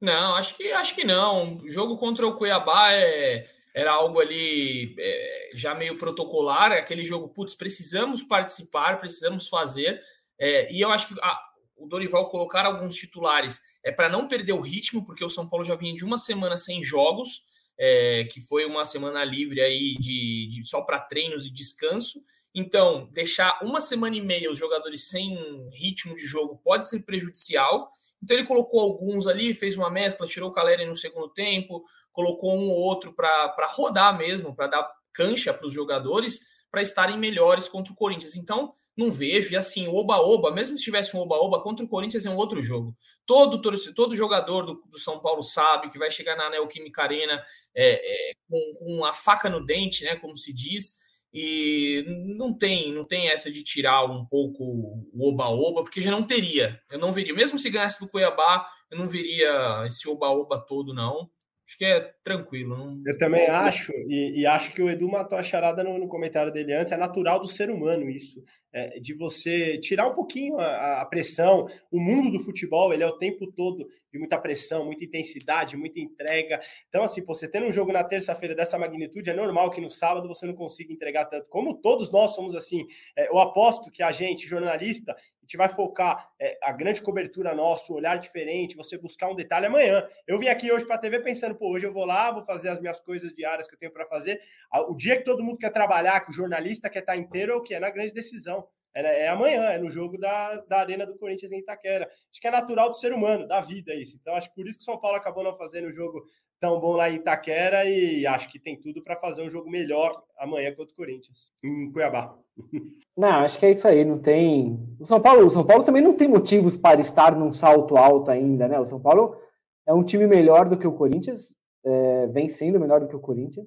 [0.00, 1.58] Não, acho que acho que não.
[1.58, 7.28] O jogo contra o Cuiabá é, era algo ali é, já meio protocolar, aquele jogo,
[7.28, 10.00] putz, precisamos participar, precisamos fazer.
[10.38, 11.40] É, e eu acho que a,
[11.76, 15.64] o Dorival colocar alguns titulares é para não perder o ritmo, porque o São Paulo
[15.64, 17.42] já vinha de uma semana sem jogos,
[17.78, 22.22] é, que foi uma semana livre aí de, de só para treinos e descanso.
[22.54, 27.92] Então, deixar uma semana e meia os jogadores sem ritmo de jogo pode ser prejudicial.
[28.26, 32.56] Então ele colocou alguns ali, fez uma mescla, tirou o Caleri no segundo tempo, colocou
[32.56, 37.68] um ou outro para rodar mesmo, para dar cancha para os jogadores, para estarem melhores
[37.68, 38.34] contra o Corinthians.
[38.34, 39.52] Então, não vejo.
[39.52, 42.60] E assim, o Oba-Oba, mesmo se tivesse um Oba-Oba, contra o Corinthians é um outro
[42.60, 42.96] jogo.
[43.24, 43.62] Todo,
[43.94, 47.40] todo jogador do, do São Paulo sabe que vai chegar na Neoquímica Arena
[47.72, 50.16] é, é, com, com a faca no dente, né?
[50.16, 50.96] Como se diz
[51.38, 52.02] e
[52.38, 56.80] não tem, não tem essa de tirar um pouco o oba-oba, porque já não teria.
[56.90, 61.28] Eu não veria, mesmo se ganhasse do Cuiabá, eu não veria esse oba-oba todo, não.
[61.68, 62.74] Acho que é tranquilo.
[62.74, 63.02] Não...
[63.04, 66.50] Eu também acho, e, e, acho que o Edu matou a charada no, no, comentário
[66.50, 66.90] dele antes.
[66.90, 68.42] É natural do ser humano isso,
[68.76, 71.66] é, de você tirar um pouquinho a, a, pressão.
[71.90, 75.98] O mundo do futebol ele é o tempo todo de muita pressão, muita intensidade, muita
[75.98, 76.60] entrega.
[76.86, 80.28] Então, assim, você tendo um jogo na terça-feira dessa magnitude, é normal que no sábado
[80.28, 81.48] você não consiga entregar tanto.
[81.48, 85.68] Como todos nós somos assim, é, eu aposto que a gente, jornalista, a gente vai
[85.68, 90.06] focar é, a grande cobertura nossa, o olhar diferente, você buscar um detalhe amanhã.
[90.26, 92.68] Eu vim aqui hoje para a TV pensando, pô, hoje eu vou lá, vou fazer
[92.68, 94.40] as minhas coisas diárias que eu tenho para fazer.
[94.88, 97.62] O dia que todo mundo quer trabalhar, que o jornalista quer estar inteiro, é o
[97.62, 97.74] que?
[97.74, 98.65] É na grande decisão.
[99.04, 102.06] É, amanhã, é no jogo da, da Arena do Corinthians em Itaquera.
[102.06, 104.16] Acho que é natural do ser humano, da vida isso.
[104.20, 106.24] Então, acho que por isso que o São Paulo acabou não fazendo o jogo
[106.58, 110.22] tão bom lá em Itaquera e acho que tem tudo para fazer um jogo melhor
[110.38, 112.34] amanhã contra o Corinthians, em Cuiabá.
[113.16, 114.78] Não, acho que é isso aí, não tem.
[115.00, 118.30] O São Paulo, o São Paulo também não tem motivos para estar num salto alto
[118.30, 118.78] ainda, né?
[118.78, 119.40] O São Paulo
[119.86, 123.20] é um time melhor do que o Corinthians, é, vem sendo melhor do que o
[123.20, 123.66] Corinthians,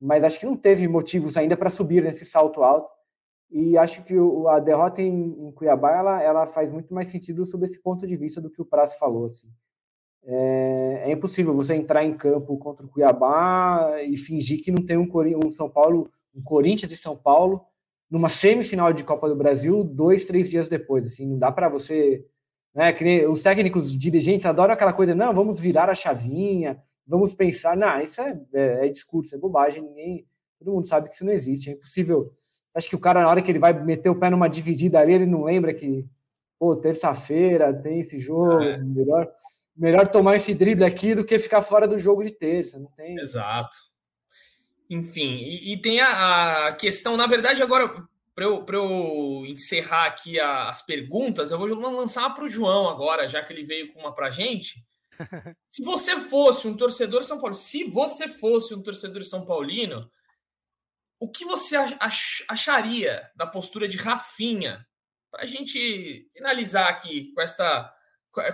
[0.00, 2.88] mas acho que não teve motivos ainda para subir nesse salto alto.
[3.50, 7.46] E acho que o, a derrota em, em, Cuiabá ela, ela faz muito mais sentido
[7.46, 9.26] sob esse ponto de vista do que o Prazo falou.
[9.26, 9.48] Assim.
[10.24, 14.96] É, é, impossível você entrar em campo contra o Cuiabá e fingir que não tem
[14.96, 15.08] um,
[15.44, 17.64] um São Paulo, um Corinthians e São Paulo
[18.10, 21.06] numa semifinal de Copa do Brasil dois, três dias depois.
[21.06, 22.24] Assim, não dá para você.
[22.74, 27.76] Né, que os técnicos dirigentes adoram aquela coisa, não, vamos virar a chavinha, vamos pensar.
[27.76, 29.82] Não, isso é, é, é discurso, é bobagem.
[29.82, 30.26] Ninguém,
[30.58, 31.70] todo mundo sabe que isso não existe.
[31.70, 32.32] É impossível
[32.74, 35.12] Acho que o cara, na hora que ele vai meter o pé numa dividida ali,
[35.12, 36.04] ele não lembra que,
[36.58, 38.78] pô, terça-feira tem esse jogo, é.
[38.78, 39.28] melhor,
[39.76, 42.78] melhor tomar esse drible aqui do que ficar fora do jogo de terça.
[42.78, 43.18] Não tem.
[43.18, 43.76] Exato.
[44.90, 47.88] Enfim, e, e tem a, a, questão, na verdade, agora,
[48.34, 53.42] para eu, eu encerrar aqui as perguntas, eu vou lançar para o João agora, já
[53.42, 54.84] que ele veio com uma para gente.
[55.64, 59.96] Se você fosse um torcedor São Paulo, se você fosse um torcedor São Paulino,
[61.24, 61.74] o que você
[62.46, 64.86] acharia da postura de Rafinha?
[65.30, 67.90] Para a gente finalizar aqui com esta.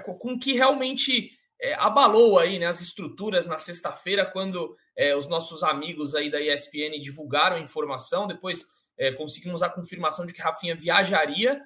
[0.05, 5.65] com que realmente é, abalou aí né, as estruturas na sexta-feira, quando é, os nossos
[5.65, 8.65] amigos aí da ESPN divulgaram a informação, depois
[8.97, 11.61] é, conseguimos a confirmação de que Rafinha viajaria.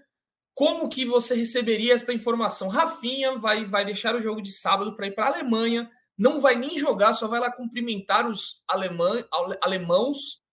[0.55, 2.69] Como que você receberia esta informação?
[2.69, 6.57] Rafinha vai, vai deixar o jogo de sábado para ir para a Alemanha, não vai
[6.57, 9.23] nem jogar, só vai lá cumprimentar os alemã,
[9.61, 10.44] alemãos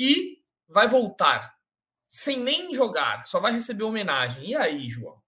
[0.00, 1.54] e vai voltar.
[2.08, 4.48] Sem nem jogar, só vai receber homenagem.
[4.48, 5.20] E aí, João?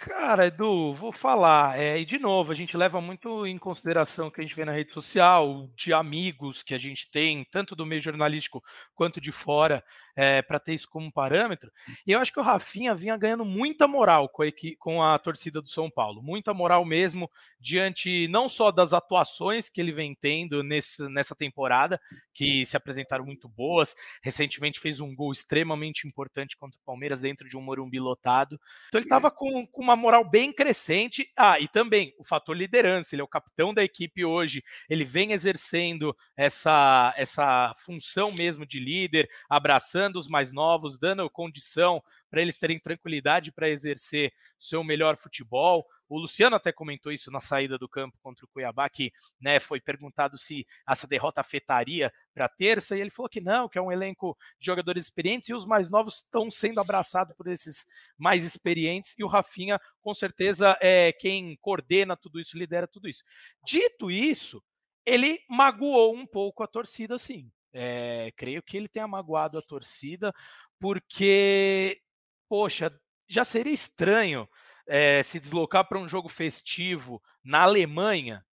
[0.00, 1.76] Cara, Edu, vou falar.
[1.76, 4.64] É, e de novo, a gente leva muito em consideração o que a gente vê
[4.64, 8.62] na rede social, de amigos que a gente tem, tanto do meio jornalístico
[8.94, 9.82] quanto de fora,
[10.14, 11.72] é, para ter isso como parâmetro.
[12.06, 14.46] E eu acho que o Rafinha vinha ganhando muita moral com a,
[14.78, 17.28] com a torcida do São Paulo, muita moral mesmo,
[17.58, 22.00] diante não só das atuações que ele vem tendo nesse, nessa temporada,
[22.32, 23.96] que se apresentaram muito boas.
[24.22, 28.60] Recentemente fez um gol extremamente importante contra o Palmeiras dentro de um Morumbi lotado.
[28.88, 31.30] Então ele estava com, com uma moral bem crescente.
[31.36, 33.14] Ah, e também o fator liderança.
[33.14, 34.62] Ele é o capitão da equipe hoje.
[34.88, 42.02] Ele vem exercendo essa, essa função mesmo de líder, abraçando os mais novos, dando condição
[42.30, 45.86] para eles terem tranquilidade para exercer seu melhor futebol.
[46.08, 49.80] O Luciano até comentou isso na saída do campo contra o Cuiabá, que né, foi
[49.80, 53.82] perguntado se essa derrota afetaria para a terça, e ele falou que não, que é
[53.82, 57.86] um elenco de jogadores experientes, e os mais novos estão sendo abraçados por esses
[58.16, 63.22] mais experientes, e o Rafinha, com certeza, é quem coordena tudo isso, lidera tudo isso.
[63.64, 64.62] Dito isso,
[65.04, 67.50] ele magoou um pouco a torcida, sim.
[67.72, 70.34] É, creio que ele tenha magoado a torcida,
[70.80, 72.00] porque,
[72.48, 72.90] poxa,
[73.28, 74.48] já seria estranho
[74.88, 78.44] é, se deslocar para um jogo festivo na Alemanha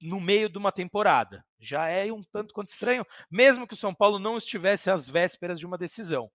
[0.00, 1.44] no meio de uma temporada.
[1.58, 5.58] Já é um tanto quanto estranho, mesmo que o São Paulo não estivesse às vésperas
[5.58, 6.30] de uma decisão.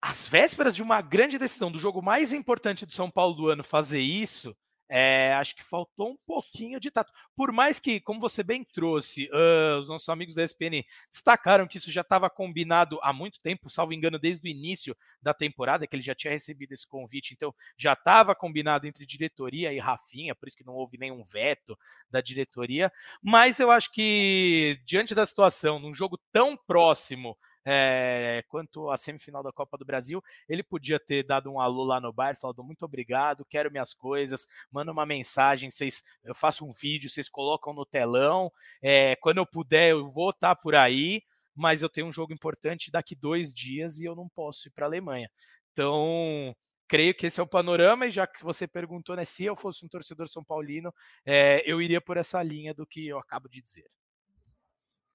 [0.00, 3.64] Às vésperas de uma grande decisão, do jogo mais importante do São Paulo do ano,
[3.64, 4.54] fazer isso,
[4.88, 7.12] é, acho que faltou um pouquinho de tato.
[7.34, 11.78] Por mais que, como você bem trouxe, uh, os nossos amigos da ESPN destacaram que
[11.78, 15.96] isso já estava combinado há muito tempo, salvo engano, desde o início da temporada, que
[15.96, 20.48] ele já tinha recebido esse convite, então já estava combinado entre diretoria e Rafinha, por
[20.48, 21.78] isso que não houve nenhum veto
[22.10, 22.92] da diretoria.
[23.22, 29.42] Mas eu acho que, diante da situação, num jogo tão próximo é, quanto à semifinal
[29.42, 32.84] da Copa do Brasil, ele podia ter dado um alô lá no bar, falado muito
[32.84, 37.86] obrigado, quero minhas coisas, manda uma mensagem, vocês, eu faço um vídeo, vocês colocam no
[37.86, 38.52] telão,
[38.82, 41.22] é, quando eu puder eu vou estar tá por aí,
[41.54, 44.86] mas eu tenho um jogo importante daqui dois dias e eu não posso ir para
[44.86, 45.30] a Alemanha.
[45.72, 46.54] Então,
[46.88, 49.84] creio que esse é o panorama, e já que você perguntou, né, se eu fosse
[49.84, 50.92] um torcedor São Paulino,
[51.24, 53.86] é, eu iria por essa linha do que eu acabo de dizer.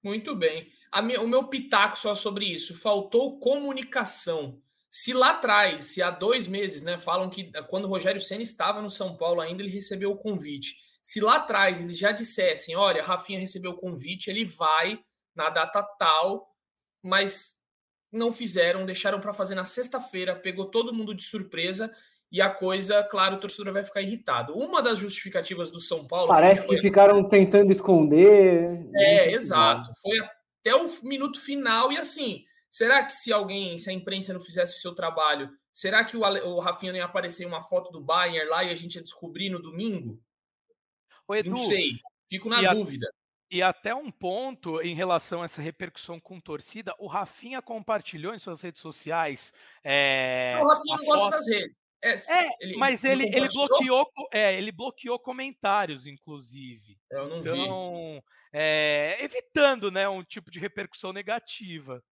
[0.02, 0.72] Muito bem.
[1.02, 2.74] Minha, o meu pitaco só sobre isso.
[2.74, 4.60] Faltou comunicação.
[4.88, 8.82] Se lá atrás, se há dois meses, né, falam que quando o Rogério Senna estava
[8.82, 10.74] no São Paulo ainda, ele recebeu o convite.
[11.02, 14.98] Se lá atrás eles já dissessem, olha, Rafinha recebeu o convite, ele vai
[15.34, 16.52] na data tal,
[17.00, 17.60] mas
[18.10, 21.90] não fizeram, deixaram para fazer na sexta-feira, pegou todo mundo de surpresa
[22.32, 24.56] e a coisa, claro, o torcedor vai ficar irritado.
[24.56, 26.28] Uma das justificativas do São Paulo.
[26.28, 28.86] Parece que, que ficaram tentando esconder.
[28.94, 29.90] É, exato.
[30.00, 30.16] Foi
[30.60, 31.90] até o minuto final.
[31.90, 36.04] E assim, será que se alguém, se a imprensa não fizesse o seu trabalho, será
[36.04, 38.94] que o, o Rafinha não ia aparecer uma foto do Bayern lá e a gente
[38.94, 40.20] ia descobrir no domingo?
[41.32, 41.92] Edu, não sei.
[42.28, 43.08] Fico na dúvida.
[43.08, 43.20] A...
[43.52, 48.38] E até um ponto em relação a essa repercussão com torcida, o Rafinha compartilhou em
[48.38, 49.52] suas redes sociais.
[49.82, 51.80] É, o Rafinha não gosta das redes.
[52.02, 56.98] É, é ele, mas ele, ele, bloqueou, é, ele bloqueou comentários, inclusive.
[57.10, 58.22] Eu não então, vi.
[58.52, 62.02] É, evitando, né, um tipo de repercussão negativa.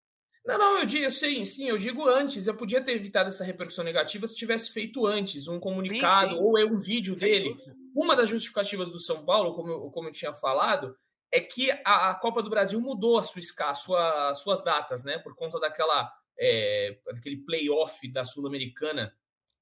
[0.44, 2.46] Não, não, eu digo, sim, sim, eu digo antes.
[2.46, 6.42] Eu podia ter evitado essa repercussão negativa se tivesse feito antes um comunicado sim, sim.
[6.42, 7.56] ou um vídeo Sem dele.
[7.94, 10.94] Uma das justificativas do São Paulo, como eu, como eu tinha falado,
[11.32, 15.18] é que a, a Copa do Brasil mudou a sua, a sua, suas datas, né?
[15.18, 19.12] Por conta daquela é, aquele playoff da Sul-Americana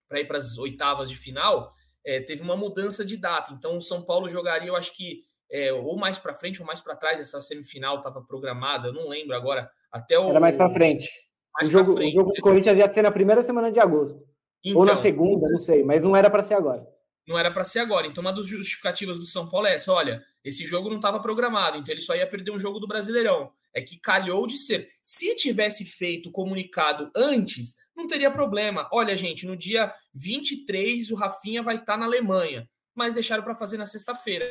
[0.09, 1.73] para ir para as oitavas de final,
[2.05, 3.53] é, teve uma mudança de data.
[3.53, 6.81] Então, o São Paulo jogaria, eu acho que é, ou mais para frente ou mais
[6.81, 7.21] para trás.
[7.21, 9.71] Essa semifinal estava programada, não lembro agora.
[9.91, 11.09] Até o, Era mais para frente.
[11.55, 12.11] Mais o jogo, frente.
[12.11, 14.23] o jogo do Corinthians ia ser na primeira semana de agosto.
[14.65, 15.03] Então, ou na então.
[15.03, 16.87] segunda, não sei, mas não era para ser agora.
[17.27, 18.07] Não era para ser agora.
[18.07, 21.79] Então, uma das justificativas do São Paulo é essa: olha, esse jogo não estava programado,
[21.79, 23.51] então ele só ia perder um jogo do Brasileirão.
[23.75, 24.89] É que calhou de ser.
[25.03, 28.89] Se tivesse feito comunicado antes, não teria problema.
[28.93, 33.55] Olha, gente, no dia 23 o Rafinha vai estar tá na Alemanha, mas deixaram para
[33.55, 34.47] fazer na sexta-feira.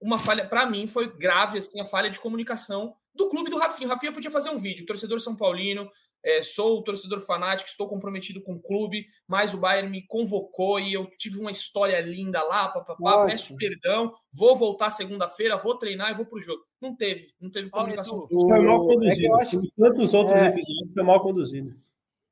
[0.00, 3.88] Uma falha, para mim, foi grave assim a falha de comunicação do clube do Rafinha.
[3.88, 5.88] O Rafinha podia fazer um vídeo, torcedor São Paulino,
[6.24, 10.92] é, sou torcedor fanático, estou comprometido com o clube, mas o Bayern me convocou e
[10.92, 16.14] eu tive uma história linda lá, papapá, peço perdão, vou voltar segunda-feira, vou treinar e
[16.14, 16.62] vou para o jogo.
[16.80, 18.26] Não teve, não teve comunicação.
[18.28, 19.26] foi mal conduzido.
[19.26, 19.60] É acho...
[19.76, 20.46] Tantos outros é...
[20.46, 21.70] episódios foi mal conduzido.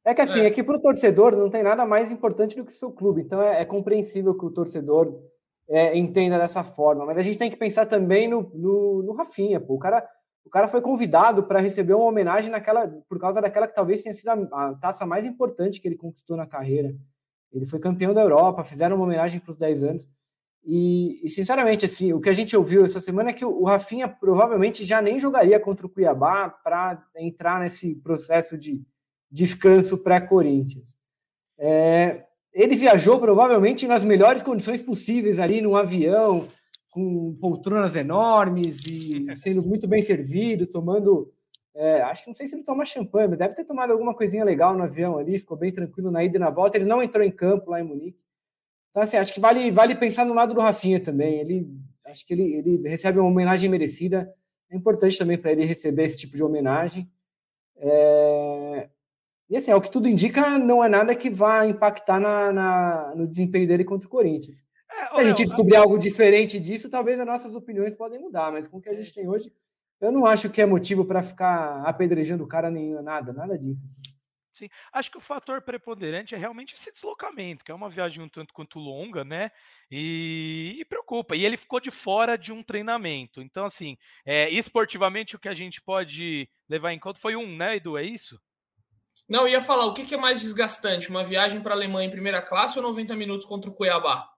[0.05, 2.65] É que assim, é, é que para o torcedor não tem nada mais importante do
[2.65, 5.21] que o seu clube, então é, é compreensível que o torcedor
[5.69, 9.61] é, entenda dessa forma, mas a gente tem que pensar também no, no, no Rafinha,
[9.61, 9.75] pô.
[9.75, 10.07] O cara
[10.45, 14.15] o cara foi convidado para receber uma homenagem naquela, por causa daquela que talvez tenha
[14.15, 16.95] sido a, a, taça mais importante que ele conquistou na carreira.
[17.53, 20.09] Ele foi campeão da Europa, fizeram uma homenagem para os 10 anos.
[20.65, 23.65] E, e, sinceramente, assim, o que a gente ouviu essa semana é que o, o
[23.65, 28.83] Rafinha provavelmente já nem jogaria contra o Cuiabá para entrar nesse processo de
[29.31, 30.95] descanso pré-Corinthians.
[31.59, 36.49] É, ele viajou provavelmente nas melhores condições possíveis ali no avião,
[36.91, 41.33] com poltronas enormes e sendo muito bem servido, tomando.
[41.75, 44.45] É, acho que não sei se ele toma champanhe, mas deve ter tomado alguma coisinha
[44.45, 46.77] legal no avião ali, ficou bem tranquilo na ida e na volta.
[46.77, 48.19] Ele não entrou em campo lá em Munique.
[48.91, 51.39] Então, assim, acho que vale, vale pensar no lado do Rafinha também.
[51.39, 51.69] Ele,
[52.07, 54.35] acho que ele, ele recebe uma homenagem merecida.
[54.69, 57.09] É importante também para ele receber esse tipo de homenagem.
[57.77, 58.89] É...
[59.51, 63.27] E assim, o que tudo indica, não é nada que vá impactar na, na, no
[63.27, 64.65] desempenho dele contra o Corinthians.
[65.13, 68.79] Se a gente descobrir algo diferente disso, talvez as nossas opiniões podem mudar, mas com
[68.79, 69.53] o que a gente tem hoje,
[70.01, 73.85] eu não acho que é motivo para ficar apedrejando o cara nem nada, nada disso.
[73.87, 74.01] Assim.
[74.53, 78.29] Sim, acho que o fator preponderante é realmente esse deslocamento, que é uma viagem um
[78.29, 79.51] tanto quanto longa, né?
[79.91, 81.35] E, e preocupa.
[81.35, 83.43] E ele ficou de fora de um treinamento.
[83.43, 87.77] Então, assim, é, esportivamente, o que a gente pode levar em conta foi um, né,
[87.77, 87.97] Edu?
[87.97, 88.39] É isso?
[89.31, 91.09] Não, ia falar, o que é mais desgastante?
[91.09, 94.29] Uma viagem para a Alemanha em primeira classe ou 90 minutos contra o Cuiabá?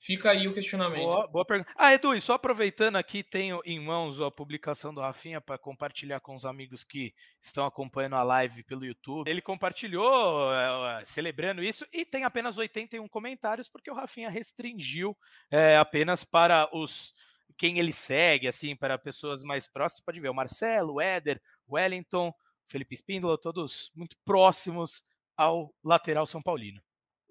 [0.00, 1.04] Fica aí o questionamento.
[1.04, 1.70] Boa, boa pergunta.
[1.76, 6.18] Ah, Edu, e só aproveitando aqui, tenho em mãos a publicação do Rafinha para compartilhar
[6.18, 9.30] com os amigos que estão acompanhando a live pelo YouTube.
[9.30, 15.16] Ele compartilhou, é, celebrando isso, e tem apenas 81 comentários, porque o Rafinha restringiu
[15.48, 17.14] é, apenas para os
[17.56, 20.04] quem ele segue, assim, para pessoas mais próximas.
[20.04, 22.34] Pode ver, o Marcelo, o Éder, Wellington,
[22.66, 25.02] Felipe Espíndola, todos muito próximos
[25.36, 26.80] ao lateral São Paulino.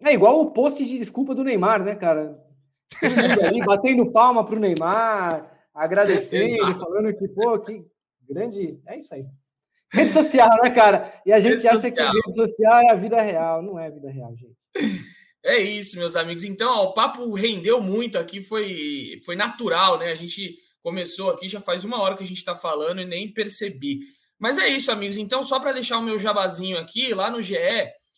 [0.04, 2.38] É igual o post de desculpa do Neymar, né, cara?
[3.46, 7.86] ali batendo palma para o Neymar, agradecendo, falando que, pô, que
[8.28, 8.80] grande.
[8.86, 9.26] É isso aí.
[9.92, 11.22] Rede social, né, cara?
[11.26, 12.12] E a gente rede acha social.
[12.12, 13.62] que rede social é a vida real.
[13.62, 14.58] Não é a vida real, gente.
[15.46, 16.46] É isso, meus amigos.
[16.46, 20.10] Então, ó, o papo rendeu muito aqui, foi, foi natural, né?
[20.10, 23.30] A gente começou aqui, já faz uma hora que a gente está falando e nem
[23.30, 24.00] percebi.
[24.40, 25.18] Mas é isso, amigos.
[25.18, 27.56] Então, só para deixar o meu jabazinho aqui, lá no GE,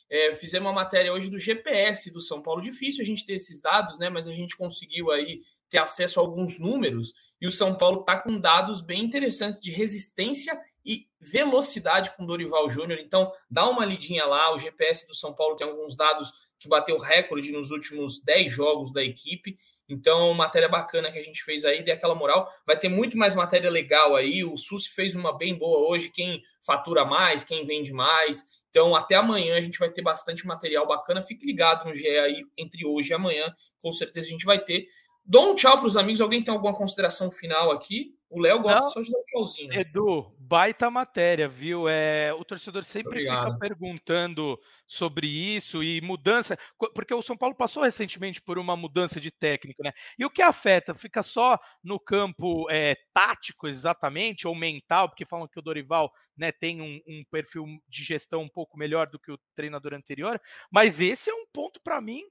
[0.09, 2.61] é, fizemos uma matéria hoje do GPS do São Paulo.
[2.61, 4.09] Difícil a gente ter esses dados, né?
[4.09, 8.17] Mas a gente conseguiu aí ter acesso a alguns números e o São Paulo está
[8.19, 12.99] com dados bem interessantes de resistência e velocidade com Dorival Júnior.
[12.99, 14.53] Então, dá uma lidinha lá.
[14.53, 16.31] O GPS do São Paulo tem alguns dados
[16.65, 19.55] que bateu recorde nos últimos 10 jogos da equipe.
[19.87, 22.49] Então, matéria bacana que a gente fez aí, dê aquela moral.
[22.65, 24.43] Vai ter muito mais matéria legal aí.
[24.43, 26.09] O SUS fez uma bem boa hoje.
[26.09, 28.43] Quem fatura mais, quem vende mais.
[28.71, 31.21] Então, até amanhã a gente vai ter bastante material bacana.
[31.21, 33.53] Fique ligado no GE aí entre hoje e amanhã.
[33.79, 34.87] Com certeza a gente vai ter.
[35.23, 36.19] Dou um tchau para os amigos.
[36.19, 38.15] Alguém tem alguma consideração final aqui?
[38.35, 39.73] O Léo gosta Não, só de dar um tchauzinho.
[39.73, 41.87] Edu, baita matéria, viu?
[41.87, 43.45] É, o torcedor sempre Obrigado.
[43.45, 46.57] fica perguntando sobre isso e mudança,
[46.93, 49.93] porque o São Paulo passou recentemente por uma mudança de técnico, né?
[50.19, 50.93] E o que afeta?
[50.93, 56.51] Fica só no campo é, tático, exatamente, ou mental, porque falam que o Dorival né,
[56.51, 60.99] tem um, um perfil de gestão um pouco melhor do que o treinador anterior, mas
[60.99, 62.21] esse é um ponto para mim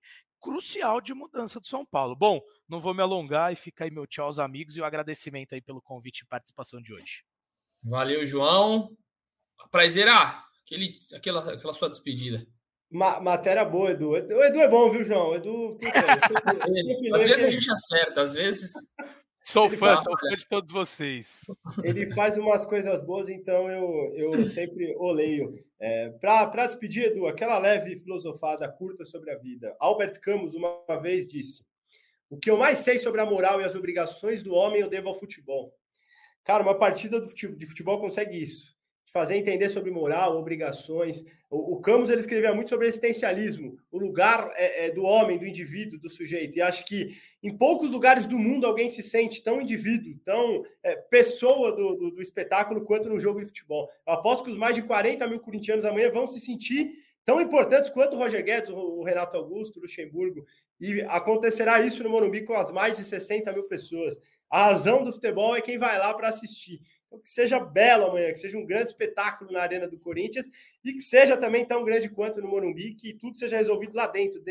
[0.45, 2.15] crucial de mudança do São Paulo.
[2.15, 2.39] Bom,
[2.69, 5.63] não vou me alongar e fica aí meu tchau aos amigos e o agradecimento aí
[5.63, 7.25] pelo convite e participação de hoje.
[7.83, 8.95] Valeu, João.
[9.71, 12.47] Prazer, ah, aquele, aquela, aquela sua despedida.
[12.91, 14.11] Ma matéria boa, Edu.
[14.11, 15.35] O Edu é bom, viu, João?
[15.35, 15.89] Edu, puta,
[17.17, 18.71] às vezes a gente acerta, às vezes.
[19.45, 21.43] Sou fã, sou fã de todos vocês.
[21.83, 25.63] Ele faz umas coisas boas, então eu, eu sempre oleio.
[25.79, 29.77] É, Para despedir, Edu, aquela leve filosofada curta sobre a vida.
[29.79, 31.63] Albert Camus uma vez disse:
[32.31, 35.09] O que eu mais sei sobre a moral e as obrigações do homem eu devo
[35.09, 35.77] ao futebol.
[36.43, 38.74] Cara, uma partida de futebol consegue isso.
[39.15, 41.25] Fazer entender sobre moral, obrigações.
[41.49, 45.47] O, o Camus ele escrevia muito sobre existencialismo, o lugar é, é, do homem, do
[45.47, 46.59] indivíduo, do sujeito.
[46.59, 50.97] E acho que em poucos lugares do mundo alguém se sente tão indivíduo, tão é,
[50.97, 53.89] pessoa do, do, do, espetáculo quanto no jogo de futebol.
[54.05, 56.91] Eu aposto que os mais de 40 mil corintianos amanhã vão se sentir
[57.25, 60.45] tão importantes quanto o Roger Guedes, o Renato Augusto, o Luxemburgo.
[60.81, 64.19] E acontecerá isso no Morumbi com as mais de 60 mil pessoas.
[64.51, 66.81] A razão do futebol é quem vai lá para assistir.
[67.15, 70.47] Então, que seja belo amanhã, que seja um grande espetáculo na Arena do Corinthians
[70.85, 74.43] e que seja também tão grande quanto no Morumbi, que tudo seja resolvido lá dentro,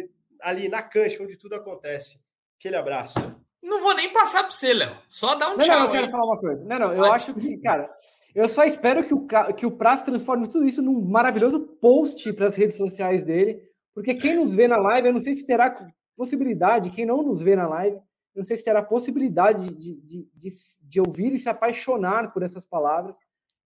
[0.41, 2.19] ali na cancha, onde tudo acontece.
[2.57, 3.15] Aquele abraço.
[3.61, 4.97] Não vou nem passar para você, Léo.
[5.09, 5.79] Só dar um não, tchau.
[5.79, 6.63] Não, eu quero falar uma coisa.
[6.63, 7.89] Não, não, eu ah, acho que, cara,
[8.35, 12.47] eu só espero que o, que o Prazo transforme tudo isso num maravilhoso post para
[12.47, 13.61] as redes sociais dele,
[13.93, 15.73] porque quem nos vê na live, eu não sei se terá
[16.15, 17.97] possibilidade, quem não nos vê na live,
[18.35, 20.49] não sei se terá possibilidade de, de, de,
[20.81, 23.15] de, ouvir e se apaixonar por essas palavras.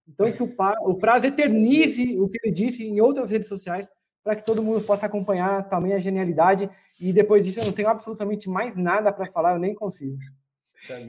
[0.08, 3.90] Então, que o, o prazo eternize o que ele disse em outras redes sociais,
[4.24, 6.70] para que todo mundo possa acompanhar também a genialidade.
[7.00, 10.18] E depois disso, eu não tenho absolutamente mais nada para falar, eu nem consigo.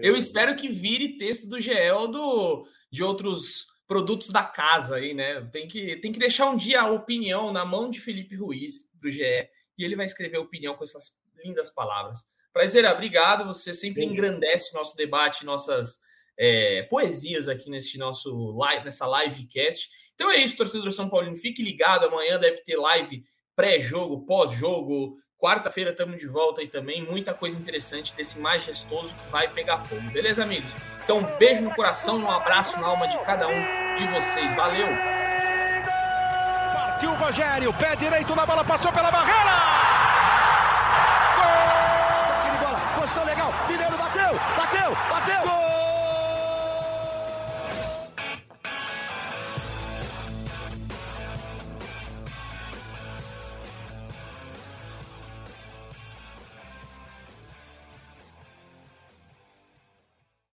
[0.01, 5.15] Eu espero que vire texto do GE ou do, de outros produtos da casa aí,
[5.15, 5.41] né?
[5.53, 9.11] Tem que, tem que deixar um dia a opinião na mão de Felipe Ruiz, do
[9.11, 12.27] GE, e ele vai escrever a opinião com essas lindas palavras.
[12.53, 13.47] Prazer, obrigado.
[13.47, 14.09] Você sempre Sim.
[14.09, 15.99] engrandece nosso debate, nossas
[16.39, 19.89] é, poesias aqui nesse nosso live, nessa livecast.
[20.15, 21.37] Então é isso, torcedor São Paulino.
[21.37, 22.07] Fique ligado.
[22.07, 23.23] Amanhã deve ter live
[23.55, 25.17] pré-jogo, pós-jogo.
[25.39, 27.05] Quarta-feira estamos de volta aí também.
[27.05, 30.11] Muita coisa interessante desse majestoso que vai pegar fogo.
[30.11, 30.75] Beleza, amigos?
[31.05, 34.53] Então, um beijo no coração, um abraço na alma de cada um de vocês.
[34.55, 34.89] Valeu!
[36.75, 40.08] Partiu o Rogério, pé direito na bola, passou pela barreira!